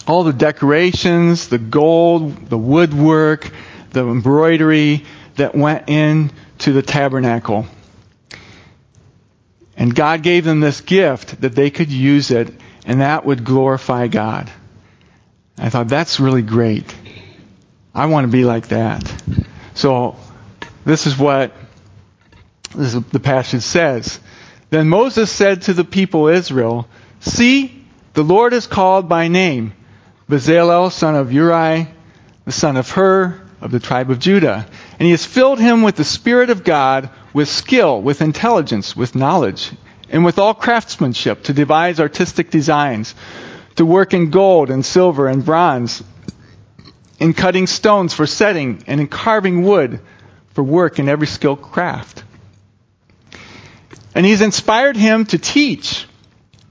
all 0.06 0.24
the 0.24 0.32
decorations, 0.32 1.48
the 1.48 1.58
gold, 1.58 2.48
the 2.48 2.58
woodwork, 2.58 3.50
the 3.90 4.06
embroidery 4.06 5.04
that 5.36 5.54
went 5.54 5.88
into 5.88 6.72
the 6.72 6.82
tabernacle. 6.82 7.66
And 9.76 9.94
God 9.94 10.22
gave 10.22 10.44
them 10.44 10.60
this 10.60 10.80
gift 10.80 11.40
that 11.40 11.54
they 11.54 11.70
could 11.70 11.90
use 11.90 12.30
it 12.30 12.52
and 12.84 13.00
that 13.00 13.24
would 13.24 13.44
glorify 13.44 14.08
God. 14.08 14.50
I 15.56 15.70
thought 15.70 15.88
that's 15.88 16.20
really 16.20 16.42
great. 16.42 16.94
I 17.94 18.06
want 18.06 18.24
to 18.24 18.30
be 18.30 18.44
like 18.44 18.68
that. 18.68 19.12
So 19.74 20.16
this 20.84 21.06
is 21.06 21.16
what 21.18 21.52
this 22.74 22.94
is, 22.94 23.02
the 23.04 23.20
passage 23.20 23.62
says. 23.62 24.20
Then 24.70 24.88
Moses 24.88 25.30
said 25.30 25.62
to 25.62 25.74
the 25.74 25.84
people 25.84 26.28
Israel, 26.28 26.88
See, 27.20 27.84
the 28.14 28.22
Lord 28.22 28.52
is 28.52 28.66
called 28.66 29.08
by 29.08 29.28
name, 29.28 29.72
Bezalel, 30.30 30.90
son 30.92 31.16
of 31.16 31.32
Uri, 31.32 31.88
the 32.44 32.52
son 32.52 32.76
of 32.76 32.88
Hur, 32.90 33.40
of 33.60 33.70
the 33.70 33.80
tribe 33.80 34.10
of 34.10 34.18
Judah. 34.18 34.66
And 34.98 35.04
he 35.04 35.10
has 35.10 35.26
filled 35.26 35.60
him 35.60 35.82
with 35.82 35.96
the 35.96 36.04
Spirit 36.04 36.50
of 36.50 36.64
God 36.64 37.10
with 37.32 37.48
skill, 37.48 38.00
with 38.00 38.22
intelligence, 38.22 38.96
with 38.96 39.14
knowledge, 39.14 39.70
and 40.08 40.24
with 40.24 40.38
all 40.38 40.54
craftsmanship 40.54 41.44
to 41.44 41.52
devise 41.52 42.00
artistic 42.00 42.50
designs, 42.50 43.14
to 43.76 43.84
work 43.84 44.14
in 44.14 44.30
gold 44.30 44.70
and 44.70 44.84
silver 44.84 45.28
and 45.28 45.44
bronze, 45.44 46.02
in 47.18 47.34
cutting 47.34 47.66
stones 47.66 48.14
for 48.14 48.26
setting, 48.26 48.82
and 48.86 49.00
in 49.00 49.06
carving 49.06 49.62
wood 49.62 50.00
for 50.54 50.64
work 50.64 50.98
in 50.98 51.08
every 51.08 51.26
skilled 51.26 51.62
craft. 51.62 52.24
And 54.14 54.26
he's 54.26 54.40
inspired 54.40 54.96
him 54.96 55.26
to 55.26 55.38
teach 55.38 56.06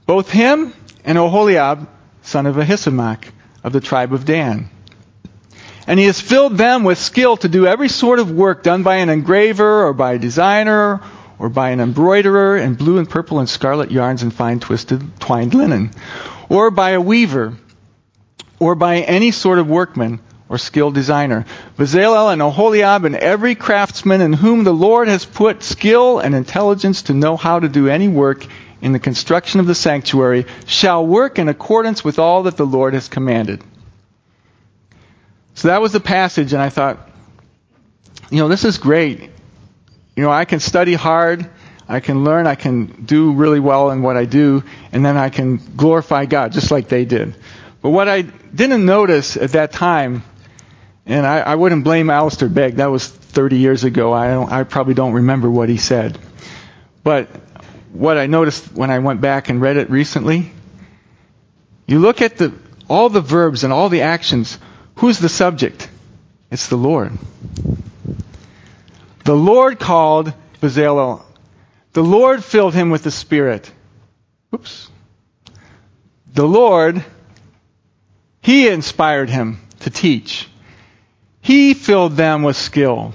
both 0.06 0.30
him 0.30 0.74
and 1.04 1.16
Oholiab, 1.16 1.86
son 2.22 2.46
of 2.46 2.56
Ahisamach, 2.56 3.24
of 3.62 3.72
the 3.72 3.80
tribe 3.80 4.12
of 4.12 4.24
Dan. 4.24 4.68
And 5.86 5.98
he 5.98 6.06
has 6.06 6.20
filled 6.20 6.56
them 6.56 6.84
with 6.84 6.98
skill 6.98 7.36
to 7.38 7.48
do 7.48 7.66
every 7.66 7.88
sort 7.88 8.18
of 8.18 8.30
work 8.30 8.62
done 8.62 8.82
by 8.82 8.96
an 8.96 9.08
engraver 9.08 9.86
or 9.86 9.92
by 9.92 10.12
a 10.14 10.18
designer 10.18 11.00
or 11.40 11.48
by 11.48 11.70
an 11.70 11.80
embroiderer 11.80 12.58
in 12.58 12.74
blue 12.74 12.98
and 12.98 13.08
purple 13.08 13.38
and 13.38 13.48
scarlet 13.48 13.90
yarns 13.90 14.22
and 14.22 14.32
fine 14.32 14.60
twisted 14.60 15.02
twined 15.20 15.54
linen, 15.54 15.90
or 16.50 16.70
by 16.70 16.90
a 16.90 17.00
weaver, 17.00 17.56
or 18.58 18.74
by 18.74 18.98
any 18.98 19.30
sort 19.30 19.58
of 19.58 19.66
workman, 19.66 20.20
or 20.50 20.58
skilled 20.58 20.92
designer. 20.92 21.46
Bezalel 21.78 22.30
and 22.30 22.42
Oholiab 22.42 23.06
and 23.06 23.16
every 23.16 23.54
craftsman 23.54 24.20
in 24.20 24.34
whom 24.34 24.64
the 24.64 24.72
Lord 24.72 25.08
has 25.08 25.24
put 25.24 25.62
skill 25.62 26.18
and 26.18 26.34
intelligence 26.34 27.02
to 27.04 27.14
know 27.14 27.38
how 27.38 27.58
to 27.58 27.68
do 27.70 27.88
any 27.88 28.08
work 28.08 28.46
in 28.82 28.92
the 28.92 28.98
construction 28.98 29.60
of 29.60 29.66
the 29.66 29.74
sanctuary 29.74 30.46
shall 30.66 31.06
work 31.06 31.38
in 31.38 31.48
accordance 31.48 32.02
with 32.02 32.18
all 32.18 32.44
that 32.44 32.56
the 32.56 32.66
Lord 32.66 32.94
has 32.94 33.08
commanded. 33.08 33.62
So 35.54 35.68
that 35.68 35.80
was 35.80 35.92
the 35.92 36.00
passage, 36.00 36.52
and 36.52 36.62
I 36.62 36.70
thought, 36.70 37.08
you 38.30 38.38
know, 38.38 38.48
this 38.48 38.64
is 38.64 38.78
great. 38.78 39.20
You 40.16 40.22
know, 40.22 40.30
I 40.30 40.44
can 40.44 40.60
study 40.60 40.94
hard, 40.94 41.48
I 41.88 42.00
can 42.00 42.24
learn, 42.24 42.46
I 42.46 42.54
can 42.54 43.04
do 43.04 43.32
really 43.32 43.60
well 43.60 43.90
in 43.90 44.02
what 44.02 44.16
I 44.16 44.24
do, 44.24 44.62
and 44.92 45.04
then 45.04 45.16
I 45.16 45.28
can 45.28 45.56
glorify 45.56 46.26
God 46.26 46.52
just 46.52 46.70
like 46.70 46.88
they 46.88 47.04
did. 47.04 47.34
But 47.82 47.90
what 47.90 48.08
I 48.08 48.22
didn't 48.22 48.84
notice 48.84 49.36
at 49.36 49.52
that 49.52 49.72
time, 49.72 50.22
and 51.06 51.26
I, 51.26 51.40
I 51.40 51.54
wouldn't 51.56 51.84
blame 51.84 52.10
Alistair 52.10 52.48
Begg, 52.48 52.76
that 52.76 52.86
was 52.86 53.08
30 53.08 53.58
years 53.58 53.84
ago. 53.84 54.12
I, 54.12 54.60
I 54.60 54.64
probably 54.64 54.94
don't 54.94 55.14
remember 55.14 55.50
what 55.50 55.68
he 55.68 55.78
said. 55.78 56.18
But 57.02 57.28
what 57.92 58.18
I 58.18 58.26
noticed 58.26 58.72
when 58.72 58.90
I 58.90 58.98
went 58.98 59.20
back 59.20 59.48
and 59.48 59.60
read 59.60 59.76
it 59.76 59.90
recently, 59.90 60.52
you 61.86 61.98
look 61.98 62.22
at 62.22 62.36
the, 62.36 62.54
all 62.88 63.08
the 63.08 63.20
verbs 63.20 63.64
and 63.64 63.72
all 63.72 63.88
the 63.88 64.02
actions, 64.02 64.58
who's 64.96 65.18
the 65.18 65.28
subject? 65.28 65.88
It's 66.50 66.68
the 66.68 66.76
Lord. 66.76 67.12
The 69.24 69.36
Lord 69.36 69.78
called 69.78 70.32
Bezalel. 70.60 71.22
The 71.92 72.02
Lord 72.02 72.44
filled 72.44 72.74
him 72.74 72.90
with 72.90 73.02
the 73.02 73.10
Spirit. 73.10 73.70
Oops. 74.54 74.88
The 76.32 76.46
Lord, 76.46 77.04
He 78.40 78.68
inspired 78.68 79.28
him 79.28 79.60
to 79.80 79.90
teach. 79.90 80.48
He 81.40 81.74
filled 81.74 82.16
them 82.16 82.42
with 82.42 82.56
skill. 82.56 83.14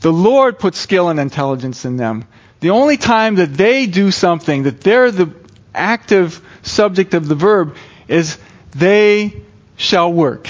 The 0.00 0.12
Lord 0.12 0.58
put 0.58 0.74
skill 0.74 1.08
and 1.08 1.18
intelligence 1.18 1.84
in 1.84 1.96
them. 1.96 2.26
The 2.60 2.70
only 2.70 2.96
time 2.96 3.36
that 3.36 3.54
they 3.54 3.86
do 3.86 4.10
something, 4.10 4.64
that 4.64 4.80
they're 4.80 5.10
the 5.10 5.32
active 5.74 6.40
subject 6.62 7.14
of 7.14 7.28
the 7.28 7.34
verb, 7.34 7.76
is 8.08 8.38
they 8.70 9.42
shall 9.76 10.12
work. 10.12 10.48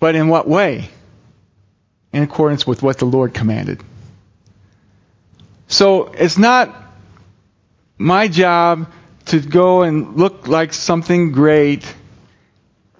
But 0.00 0.14
in 0.14 0.28
what 0.28 0.48
way? 0.48 0.90
In 2.12 2.22
accordance 2.22 2.66
with 2.66 2.82
what 2.82 2.98
the 2.98 3.04
Lord 3.04 3.32
commanded. 3.32 3.82
So 5.68 6.12
it's 6.12 6.38
not 6.38 6.74
my 7.96 8.28
job 8.28 8.90
to 9.26 9.40
go 9.40 9.82
and 9.82 10.16
look 10.16 10.46
like 10.46 10.72
something 10.72 11.32
great. 11.32 11.92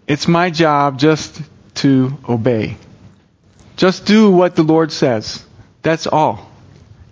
It's 0.07 0.27
my 0.27 0.51
job 0.51 0.99
just 0.99 1.41
to 1.77 2.17
obey. 2.29 2.77
Just 3.77 4.07
do 4.07 4.31
what 4.31 4.57
the 4.57 4.63
Lord 4.63 4.93
says. 4.93 5.45
That's 5.83 6.07
all. 6.07 6.51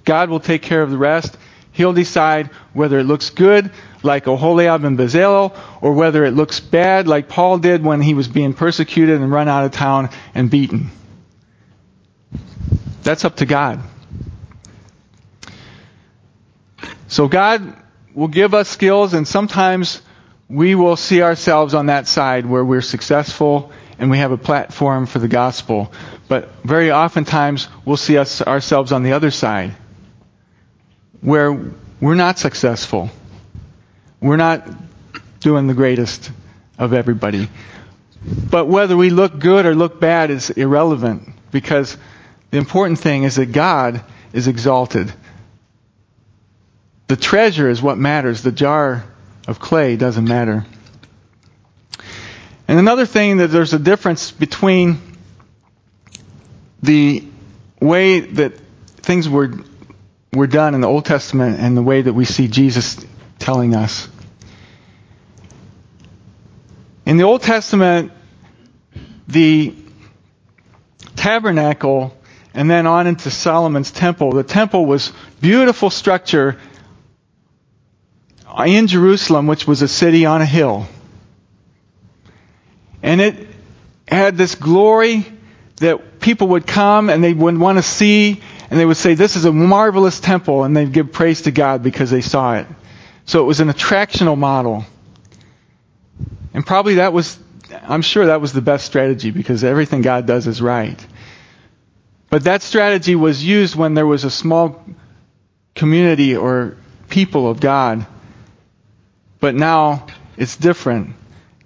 God 0.05 0.31
will 0.31 0.41
take 0.41 0.63
care 0.63 0.83
of 0.83 0.91
the 0.91 0.99
rest. 0.99 1.37
He'll 1.73 1.95
decide 1.95 2.51
whether 2.75 2.99
it 2.99 3.05
looks 3.05 3.31
good, 3.31 3.71
like 4.03 4.25
Oholiab 4.25 4.85
and 4.85 4.99
Bezalel, 4.99 5.57
or 5.81 5.95
whether 5.95 6.25
it 6.25 6.33
looks 6.33 6.61
bad, 6.61 7.09
like 7.09 7.29
Paul 7.29 7.59
did 7.59 7.83
when 7.83 8.01
he 8.01 8.15
was 8.15 8.29
being 8.29 8.53
persecuted 8.53 9.21
and 9.21 9.33
run 9.33 9.49
out 9.49 9.65
of 9.65 9.73
town 9.73 10.11
and 10.35 10.51
beaten. 10.51 10.91
That's 13.03 13.25
up 13.25 13.37
to 13.37 13.47
God. 13.47 13.81
So 17.09 17.27
God 17.27 17.77
will 18.15 18.29
give 18.29 18.55
us 18.55 18.69
skills, 18.69 19.15
and 19.15 19.27
sometimes 19.27 20.03
we 20.49 20.75
will 20.75 20.97
see 20.97 21.23
ourselves 21.23 21.73
on 21.73 21.87
that 21.87 22.07
side 22.07 22.45
where 22.45 22.65
we're 22.65 22.83
successful 22.83 23.73
and 23.99 24.11
we 24.11 24.19
have 24.19 24.33
a 24.33 24.39
platform 24.39 25.07
for 25.07 25.19
the 25.19 25.29
gospel. 25.29 25.93
But 26.29 26.51
very 26.65 26.93
oftentimes 26.93 27.69
we'll 27.85 27.97
see 27.97 28.19
us 28.19 28.43
ourselves 28.43 28.93
on 28.93 29.03
the 29.03 29.13
other 29.13 29.31
side 29.31 29.77
where 31.23 31.73
we're 32.01 32.15
not 32.15 32.39
successful. 32.39 33.09
We're 34.21 34.37
not 34.37 34.69
doing 35.41 35.67
the 35.67 35.75
greatest 35.75 36.31
of 36.79 36.93
everybody. 36.93 37.49
But 38.51 38.67
whether 38.67 38.97
we 38.97 39.11
look 39.11 39.39
good 39.39 39.67
or 39.67 39.75
look 39.75 39.99
bad 39.99 40.31
is 40.31 40.51
irrelevant 40.51 41.29
because 41.51 41.97
the 42.51 42.59
important 42.59 42.99
thing 42.99 43.25
is 43.25 43.37
that 43.37 43.47
God 43.47 44.05
is 44.33 44.47
exalted. 44.47 45.13
The 47.09 47.17
treasure 47.17 47.69
is 47.69 47.81
what 47.83 47.99
matters. 47.99 48.43
The 48.43 48.53
jar 48.53 49.05
of 49.49 49.59
clay 49.59 49.97
doesn't 49.97 50.25
matter. 50.25 50.65
And 52.69 52.79
another 52.79 53.07
thing 53.07 53.39
that 53.39 53.49
there's 53.49 53.75
a 53.75 53.79
difference 53.79 54.31
between 54.31 54.99
the 56.83 57.25
way 57.81 58.21
that 58.21 58.55
things 58.97 59.29
were 59.29 59.53
were 60.35 60.47
done 60.47 60.75
in 60.75 60.81
the 60.81 60.89
Old 60.89 61.05
Testament 61.05 61.61
and 61.61 61.77
the 61.77 61.83
way 61.83 62.01
that 62.01 62.15
we 62.15 62.25
see 62.25 62.49
Jesus 62.49 63.05
telling 63.39 63.75
us. 63.75 64.09
In 67.05 67.19
the 67.19 67.25
Old 67.25 67.43
Testament, 67.43 68.13
the 69.29 69.75
tabernacle 71.17 72.17
and 72.55 72.71
then 72.71 72.87
on 72.87 73.07
into 73.07 73.31
Solomon's 73.31 73.91
temple. 73.91 74.33
The 74.33 74.43
temple 74.43 74.87
was 74.87 75.13
beautiful 75.43 75.91
structure 75.91 76.59
in 78.65 78.87
Jerusalem, 78.87 79.47
which 79.47 79.67
was 79.67 79.83
a 79.83 79.89
city 79.89 80.25
on 80.25 80.41
a 80.41 80.47
hill. 80.47 80.87
And 83.03 83.21
it 83.21 83.49
had 84.09 84.39
this 84.39 84.55
glory 84.55 85.27
that 85.77 86.21
people 86.21 86.49
would 86.49 86.67
come 86.67 87.11
and 87.11 87.23
they 87.23 87.35
would 87.35 87.59
want 87.59 87.77
to 87.77 87.83
see 87.83 88.41
and 88.73 88.81
they 88.81 88.87
would 88.87 88.97
say, 88.97 89.13
This 89.13 89.37
is 89.37 89.45
a 89.45 89.53
marvelous 89.53 90.19
temple, 90.19 90.65
and 90.65 90.75
they'd 90.75 90.91
give 90.91 91.13
praise 91.13 91.43
to 91.43 91.51
God 91.51 91.83
because 91.83 92.11
they 92.11 92.23
saw 92.23 92.55
it. 92.55 92.67
So 93.27 93.43
it 93.43 93.45
was 93.45 93.61
an 93.61 93.69
attractional 93.69 94.39
model. 94.39 94.87
And 96.55 96.65
probably 96.65 96.95
that 96.95 97.13
was, 97.13 97.39
I'm 97.83 98.01
sure 98.01 98.25
that 98.25 98.41
was 98.41 98.55
the 98.55 98.63
best 98.63 98.87
strategy 98.87 99.31
because 99.31 99.63
everything 99.63 100.01
God 100.01 100.27
does 100.27 100.47
is 100.47 100.63
right. 100.63 100.99
But 102.31 102.45
that 102.45 102.63
strategy 102.63 103.15
was 103.15 103.45
used 103.45 103.77
when 103.77 103.93
there 103.93 104.07
was 104.07 104.25
a 104.25 104.31
small 104.31 104.83
community 105.75 106.35
or 106.35 106.79
people 107.11 107.51
of 107.51 107.61
God. 107.61 108.07
But 109.39 109.55
now 109.55 110.07
it's 110.39 110.57
different. 110.57 111.15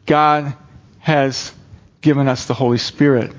God 0.07 0.57
has 0.99 1.53
given 2.01 2.27
us 2.27 2.47
the 2.47 2.55
Holy 2.55 2.79
Spirit. 2.79 3.31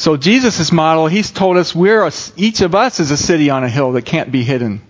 So 0.00 0.16
Jesus' 0.16 0.72
model, 0.72 1.08
he's 1.08 1.30
told 1.30 1.58
us 1.58 1.74
we're 1.74 2.06
a, 2.06 2.12
each 2.34 2.62
of 2.62 2.74
us 2.74 3.00
is 3.00 3.10
a 3.10 3.18
city 3.18 3.50
on 3.50 3.64
a 3.64 3.68
hill 3.68 3.92
that 3.92 4.06
can't 4.06 4.32
be 4.32 4.42
hidden. 4.42 4.80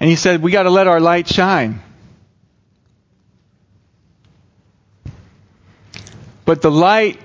And 0.00 0.08
he 0.08 0.16
said 0.16 0.40
we 0.40 0.52
got 0.52 0.62
to 0.62 0.70
let 0.70 0.86
our 0.86 1.00
light 1.00 1.28
shine. 1.28 1.82
But 6.46 6.62
the 6.62 6.70
light 6.70 7.20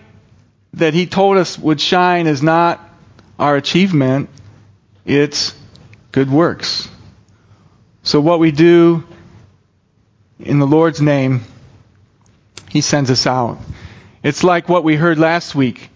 that 0.73 0.93
he 0.93 1.05
told 1.05 1.37
us 1.37 1.57
would 1.57 1.79
shine 1.79 2.27
is 2.27 2.43
not 2.43 2.81
our 3.39 3.55
achievement, 3.55 4.29
it's 5.05 5.55
good 6.11 6.29
works. 6.29 6.89
So 8.03 8.19
what 8.19 8.41
we 8.41 8.51
do 8.51 9.05
in 10.41 10.59
the 10.59 10.67
Lord's 10.67 10.99
name, 10.99 11.43
he 12.69 12.81
sends 12.81 13.09
us 13.09 13.25
out. 13.25 13.59
It's 14.23 14.43
like 14.43 14.67
what 14.67 14.83
we 14.83 14.97
heard 14.97 15.17
last 15.17 15.55
week 15.55 15.89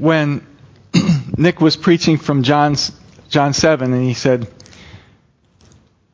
when 0.00 0.46
Nick 1.36 1.60
was 1.60 1.76
preaching 1.76 2.16
from 2.16 2.42
John's, 2.42 2.92
John 3.28 3.52
7, 3.52 3.92
and 3.92 4.04
he 4.04 4.14
said, 4.14 4.48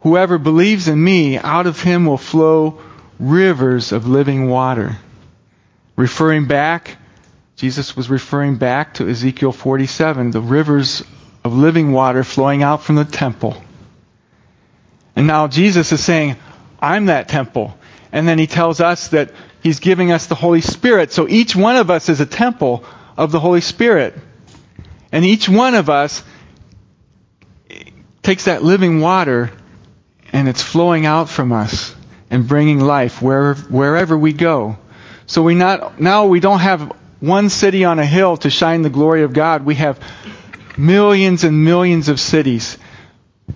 Whoever 0.01 0.39
believes 0.39 0.89
in 0.89 1.03
me, 1.03 1.39
out 1.39 1.67
of 1.67 1.81
him 1.81 2.07
will 2.07 2.19
flow 2.19 2.81
rivers 3.19 3.93
of 3.93 4.07
living 4.07 4.49
water. 4.49 4.97
Referring 5.97 6.47
back, 6.47 6.97
Jesus 7.57 7.97
was 7.97 8.11
referring 8.11 8.57
back 8.57 8.95
to 8.95 9.09
Ezekiel 9.09 9.53
47, 9.53 10.31
the 10.31 10.41
rivers 10.41 11.03
of 11.43 11.55
living 11.55 11.93
water 11.93 12.23
flowing 12.23 12.63
out 12.63 12.83
from 12.83 12.97
the 12.97 13.05
temple. 13.05 13.57
And 15.15 15.27
now 15.27 15.49
Jesus 15.49 15.91
is 15.93 16.05
saying, 16.05 16.37
I'm 16.81 17.07
that 17.07 17.29
temple. 17.29 17.77
And 18.13 18.29
then 18.29 18.39
he 18.39 18.47
tells 18.47 18.81
us 18.81 19.09
that 19.09 19.33
he's 19.63 19.81
giving 19.81 20.13
us 20.13 20.27
the 20.27 20.35
Holy 20.35 20.61
Spirit. 20.61 21.13
So 21.13 21.27
each 21.27 21.57
one 21.57 21.77
of 21.77 21.91
us 21.91 22.09
is 22.09 22.21
a 22.21 22.27
temple 22.27 22.85
of 23.17 23.33
the 23.33 23.41
Holy 23.41 23.61
Spirit. 23.61 24.15
And 25.13 25.25
each 25.25 25.49
one 25.49 25.75
of 25.75 25.89
us 25.89 26.23
takes 28.23 28.45
that 28.45 28.63
living 28.63 29.01
water 29.01 29.53
and 30.33 30.49
it's 30.49 30.63
flowing 30.63 31.07
out 31.07 31.29
from 31.29 31.53
us 31.53 31.95
and 32.31 32.47
bringing 32.47 32.81
life 32.81 33.23
wherever, 33.23 33.61
wherever 33.63 34.19
we 34.19 34.33
go. 34.33 34.77
So 35.27 35.43
we 35.43 35.55
not, 35.55 36.01
now 36.01 36.27
we 36.27 36.41
don't 36.41 36.61
have 36.61 36.93
one 37.21 37.49
city 37.49 37.85
on 37.85 37.99
a 37.99 38.05
hill 38.05 38.37
to 38.39 38.51
shine 38.51 38.83
the 38.83 38.91
glory 38.91 39.23
of 39.23 39.33
God. 39.33 39.65
We 39.65 39.77
have 39.77 40.01
millions 40.77 41.45
and 41.45 41.65
millions 41.65 42.09
of 42.09 42.21
cities. 42.21 42.77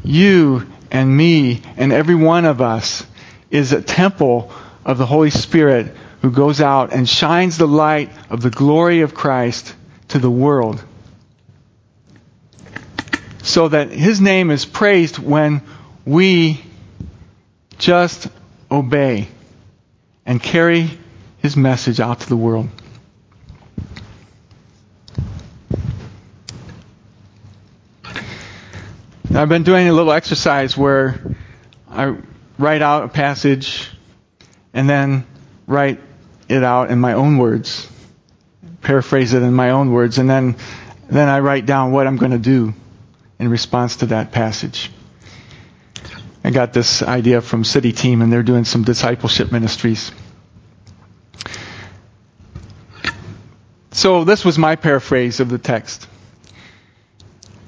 You 0.03 0.67
and 0.91 1.15
me 1.15 1.63
and 1.77 1.93
every 1.93 2.15
one 2.15 2.45
of 2.45 2.61
us 2.61 3.07
is 3.51 3.73
a 3.73 3.83
temple 3.83 4.53
of 4.85 4.99
the 4.99 5.07
Holy 5.07 5.31
Spirit 5.31 5.95
who 6.23 6.31
goes 6.31 6.61
out 6.61 6.93
and 6.93 7.09
shines 7.09 7.57
the 7.57 7.67
light 7.67 8.11
of 8.29 8.43
the 8.43 8.51
glory 8.51 9.01
of 9.01 9.15
Christ 9.15 9.75
to 10.09 10.19
the 10.19 10.31
world 10.31 10.83
so 13.43 13.69
that 13.69 13.91
his 13.91 14.21
name 14.21 14.51
is 14.51 14.65
praised 14.65 15.19
when 15.19 15.63
we 16.05 16.63
just 17.79 18.29
obey 18.71 19.29
and 20.27 20.43
carry 20.43 20.91
his 21.39 21.57
message 21.57 22.01
out 22.01 22.21
to 22.21 22.29
the 22.29 22.37
world. 22.37 22.69
I've 29.33 29.49
been 29.49 29.63
doing 29.63 29.89
a 29.89 29.93
little 29.93 30.13
exercise 30.13 30.77
where 30.77 31.37
I 31.89 32.17
write 32.59 32.83
out 32.83 33.05
a 33.05 33.09
passage 33.09 33.89
and 34.75 34.91
then 34.91 35.25
write 35.67 36.01
it 36.51 36.65
out 36.65 36.91
in 36.91 36.99
my 36.99 37.15
own 37.15 37.39
words, 37.39 37.89
paraphrase 38.83 39.33
it 39.33 39.43
in 39.43 39.55
my 39.55 39.71
own 39.71 39.93
words, 39.93 40.19
and 40.19 40.29
then 40.29 40.57
then 41.09 41.29
I 41.29 41.41
write 41.41 41.67
down 41.67 41.91
what 41.91 42.07
I'm 42.07 42.17
going 42.17 42.33
to 42.33 42.39
do 42.39 42.73
in 43.39 43.49
response 43.49 43.97
to 43.97 44.07
that 44.07 44.33
passage. 44.33 44.91
I 46.45 46.51
got 46.51 46.73
this 46.73 47.03
idea 47.03 47.41
from 47.41 47.65
City 47.65 47.93
Team, 47.93 48.23
and 48.23 48.33
they're 48.33 48.43
doing 48.43 48.65
some 48.65 48.85
discipleship 48.85 49.51
ministries. 49.51 50.13
So 53.91 54.25
this 54.25 54.45
was 54.45 54.57
my 54.57 54.77
paraphrase 54.77 55.41
of 55.41 55.49
the 55.49 55.59
text. 55.59 56.07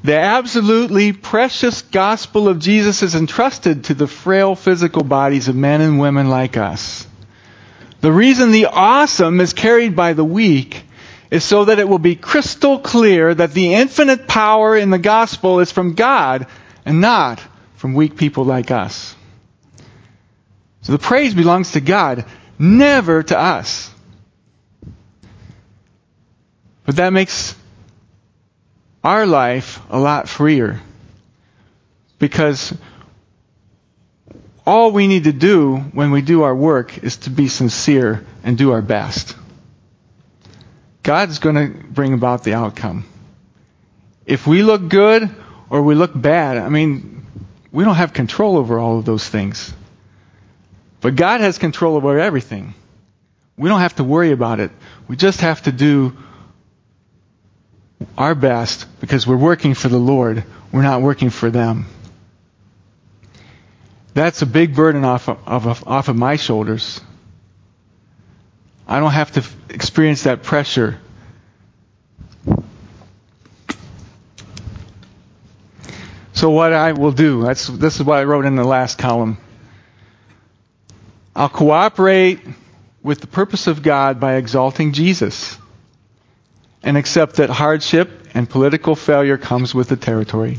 The 0.05 0.17
absolutely 0.17 1.13
precious 1.13 1.83
gospel 1.83 2.49
of 2.49 2.59
Jesus 2.59 3.03
is 3.03 3.15
entrusted 3.15 3.85
to 3.85 3.95
the 3.95 4.07
frail 4.07 4.55
physical 4.55 5.05
bodies 5.05 5.49
of 5.49 5.57
men 5.57 5.81
and 5.81 6.01
women 6.01 6.29
like 6.29 6.57
us. 6.57 7.07
The 8.03 8.13
reason 8.13 8.51
the 8.51 8.67
awesome 8.67 9.41
is 9.41 9.53
carried 9.53 9.95
by 9.95 10.13
the 10.13 10.25
weak 10.25 10.83
is 11.31 11.45
so 11.45 11.67
that 11.67 11.79
it 11.79 11.89
will 11.89 12.01
be 12.01 12.17
crystal 12.17 12.81
clear 12.81 13.33
that 13.33 13.55
the 13.55 13.75
infinite 13.75 14.27
power 14.27 14.77
in 14.77 14.91
the 14.91 14.99
gospel 14.99 15.61
is 15.61 15.71
from 15.71 15.95
God 15.95 16.49
and 16.85 17.01
not 17.01 17.41
from 17.77 17.95
weak 17.95 18.17
people 18.17 18.45
like 18.45 18.73
us. 18.73 19.15
So 20.81 20.91
the 20.91 20.99
praise 20.99 21.33
belongs 21.33 21.73
to 21.73 21.81
God, 21.81 22.25
never 22.59 23.23
to 23.23 23.39
us. 23.39 23.89
But 26.85 26.97
that 26.97 27.13
makes 27.13 27.55
our 29.05 29.27
life 29.27 29.81
a 29.91 29.99
lot 30.01 30.29
freer. 30.29 30.81
Because 32.19 32.77
all 34.67 34.93
we 34.93 35.07
need 35.07 35.25
to 35.25 35.33
do 35.33 35.77
when 35.77 36.11
we 36.11 36.23
do 36.23 36.43
our 36.43 36.55
work 36.55 37.03
is 37.03 37.17
to 37.19 37.31
be 37.31 37.49
sincere 37.49 38.25
and 38.45 38.57
do 38.57 38.73
our 38.73 38.83
best. 38.83 39.37
God's 41.03 41.41
going 41.41 41.57
to 41.57 41.87
bring 41.89 42.13
about 42.15 42.45
the 42.45 42.55
outcome. 42.55 43.05
If 44.25 44.47
we 44.47 44.63
look 44.63 44.89
good 44.89 45.29
or 45.69 45.83
we 45.83 45.95
look 45.97 46.13
bad, 46.15 46.59
I 46.59 46.69
mean, 46.69 47.27
we 47.73 47.85
don't 47.85 47.97
have 47.97 48.13
control 48.13 48.57
over 48.57 48.79
all 48.79 48.99
of 48.99 49.05
those 49.05 49.29
things. 49.29 49.75
But 51.01 51.17
God 51.17 51.41
has 51.41 51.59
control 51.59 51.97
over 51.97 52.19
everything. 52.19 52.75
We 53.57 53.69
don't 53.69 53.81
have 53.81 53.97
to 53.97 54.05
worry 54.05 54.31
about 54.31 54.61
it. 54.61 54.71
We 55.09 55.17
just 55.17 55.41
have 55.41 55.63
to 55.63 55.73
do 55.73 56.17
our 58.17 58.35
best 58.37 58.87
because 59.01 59.27
we're 59.27 59.37
working 59.37 59.75
for 59.75 59.89
the 59.89 59.99
Lord. 59.99 60.45
We're 60.71 60.83
not 60.83 61.03
working 61.03 61.31
for 61.31 61.51
them. 61.51 61.87
That's 64.15 64.43
a 64.43 64.47
big 64.47 64.75
burden 64.75 65.05
off 65.05 65.29
of, 65.29 65.67
off, 65.67 65.87
off 65.87 66.09
of 66.09 66.17
my 66.17 66.37
shoulders. 66.37 67.01
I 68.87 69.01
don't 69.01 69.13
have 69.13 69.33
to 69.33 69.45
experience 69.71 70.25
that 70.25 70.43
pressure. 70.43 71.01
So 76.35 76.51
what 76.51 76.73
I 76.73 76.93
will 76.93 77.13
do, 77.13 77.45
that's, 77.45 77.69
this 77.69 77.97
is 77.97 78.03
what 78.03 78.19
I 78.19 78.25
wrote 78.25 78.45
in 78.45 78.57
the 78.57 78.65
last 78.65 78.99
column. 78.99 79.39
I'll 81.35 81.49
cooperate 81.49 82.41
with 83.03 83.21
the 83.21 83.27
purpose 83.27 83.67
of 83.67 83.83
God 83.83 84.21
by 84.21 84.35
exalting 84.35 84.93
Jesus 84.93 85.57
and 86.83 86.97
accept 86.97 87.37
that 87.37 87.49
hardship 87.49 88.11
and 88.35 88.51
political 88.51 88.95
failure 88.97 89.39
comes 89.39 89.75
with 89.75 89.89
the 89.89 89.97
territory. 89.97 90.59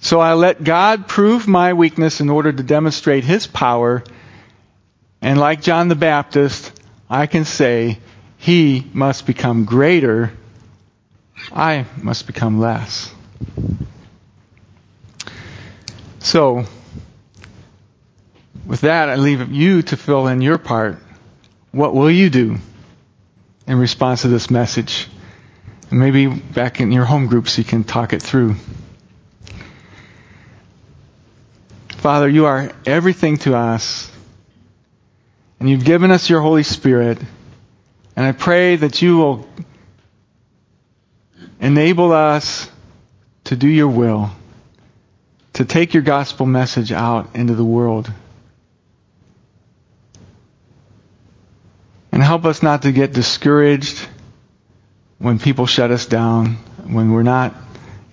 So 0.00 0.20
I 0.20 0.34
let 0.34 0.64
God 0.64 1.06
prove 1.06 1.46
my 1.46 1.74
weakness 1.74 2.20
in 2.20 2.30
order 2.30 2.52
to 2.52 2.62
demonstrate 2.62 3.24
His 3.24 3.46
power 3.46 4.02
and 5.22 5.38
like 5.38 5.60
John 5.60 5.88
the 5.88 5.94
Baptist, 5.94 6.72
I 7.08 7.26
can 7.26 7.44
say, 7.44 7.98
he 8.38 8.86
must 8.94 9.26
become 9.26 9.64
greater, 9.66 10.32
I 11.52 11.84
must 12.00 12.26
become 12.26 12.58
less. 12.58 13.12
So, 16.20 16.64
with 18.66 18.82
that, 18.82 19.08
I 19.08 19.16
leave 19.16 19.50
you 19.50 19.82
to 19.82 19.96
fill 19.96 20.26
in 20.26 20.40
your 20.40 20.58
part. 20.58 20.98
What 21.72 21.94
will 21.94 22.10
you 22.10 22.30
do 22.30 22.58
in 23.66 23.78
response 23.78 24.22
to 24.22 24.28
this 24.28 24.50
message? 24.50 25.08
And 25.90 25.98
maybe 25.98 26.28
back 26.28 26.80
in 26.80 26.92
your 26.92 27.04
home 27.04 27.26
groups 27.26 27.58
you 27.58 27.64
can 27.64 27.84
talk 27.84 28.12
it 28.12 28.22
through. 28.22 28.56
Father, 32.00 32.30
you 32.30 32.46
are 32.46 32.72
everything 32.86 33.36
to 33.36 33.54
us. 33.54 34.10
And 35.58 35.68
you've 35.68 35.84
given 35.84 36.10
us 36.10 36.30
your 36.30 36.40
Holy 36.40 36.62
Spirit. 36.62 37.18
And 38.16 38.24
I 38.24 38.32
pray 38.32 38.76
that 38.76 39.02
you 39.02 39.18
will 39.18 39.46
enable 41.60 42.12
us 42.12 42.70
to 43.44 43.54
do 43.54 43.68
your 43.68 43.88
will, 43.88 44.30
to 45.52 45.66
take 45.66 45.92
your 45.92 46.02
gospel 46.02 46.46
message 46.46 46.90
out 46.90 47.36
into 47.36 47.54
the 47.54 47.66
world. 47.66 48.10
And 52.12 52.22
help 52.22 52.46
us 52.46 52.62
not 52.62 52.80
to 52.82 52.92
get 52.92 53.12
discouraged 53.12 54.08
when 55.18 55.38
people 55.38 55.66
shut 55.66 55.90
us 55.90 56.06
down, 56.06 56.54
when 56.86 57.12
we're 57.12 57.24
not 57.24 57.54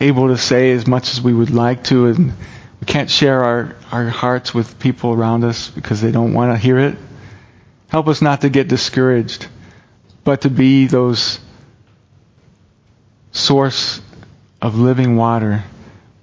able 0.02 0.28
to 0.28 0.38
say 0.38 0.74
as 0.74 0.86
much 0.86 1.14
as 1.14 1.22
we 1.22 1.34
would 1.34 1.52
like 1.52 1.86
to, 1.86 2.08
and 2.08 2.34
we 2.80 2.86
can't 2.86 3.10
share 3.10 3.44
our, 3.44 3.76
our 3.92 4.10
hearts 4.10 4.54
with 4.54 4.80
people 4.80 5.14
around 5.14 5.44
us 5.44 5.70
because 5.70 6.02
they 6.02 6.12
don't 6.12 6.34
want 6.34 6.54
to 6.54 6.58
hear 6.58 6.78
it. 6.78 6.98
Help 7.90 8.08
us 8.08 8.22
not 8.22 8.42
to 8.42 8.50
get 8.50 8.68
discouraged, 8.68 9.48
but 10.24 10.42
to 10.42 10.50
be 10.50 10.88
those 10.88 11.40
source 13.32 14.02
of 14.62 14.78
living 14.78 15.16
water 15.16 15.64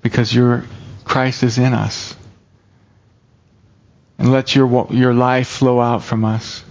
because 0.03 0.35
your 0.35 0.65
Christ 1.05 1.43
is 1.43 1.59
in 1.59 1.73
us. 1.73 2.15
And 4.19 4.31
let 4.31 4.55
your, 4.55 4.87
your 4.91 5.13
life 5.13 5.49
flow 5.49 5.81
out 5.81 6.05
from 6.05 6.25
us 6.25 6.65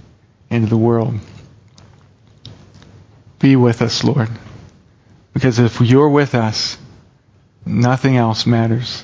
into 0.49 0.67
the 0.67 0.77
world. 0.77 1.15
Be 3.39 3.55
with 3.55 3.81
us, 3.81 4.03
Lord. 4.03 4.29
Because 5.33 5.59
if 5.59 5.81
you're 5.81 6.09
with 6.09 6.35
us, 6.35 6.77
nothing 7.65 8.15
else 8.15 8.45
matters. 8.45 9.03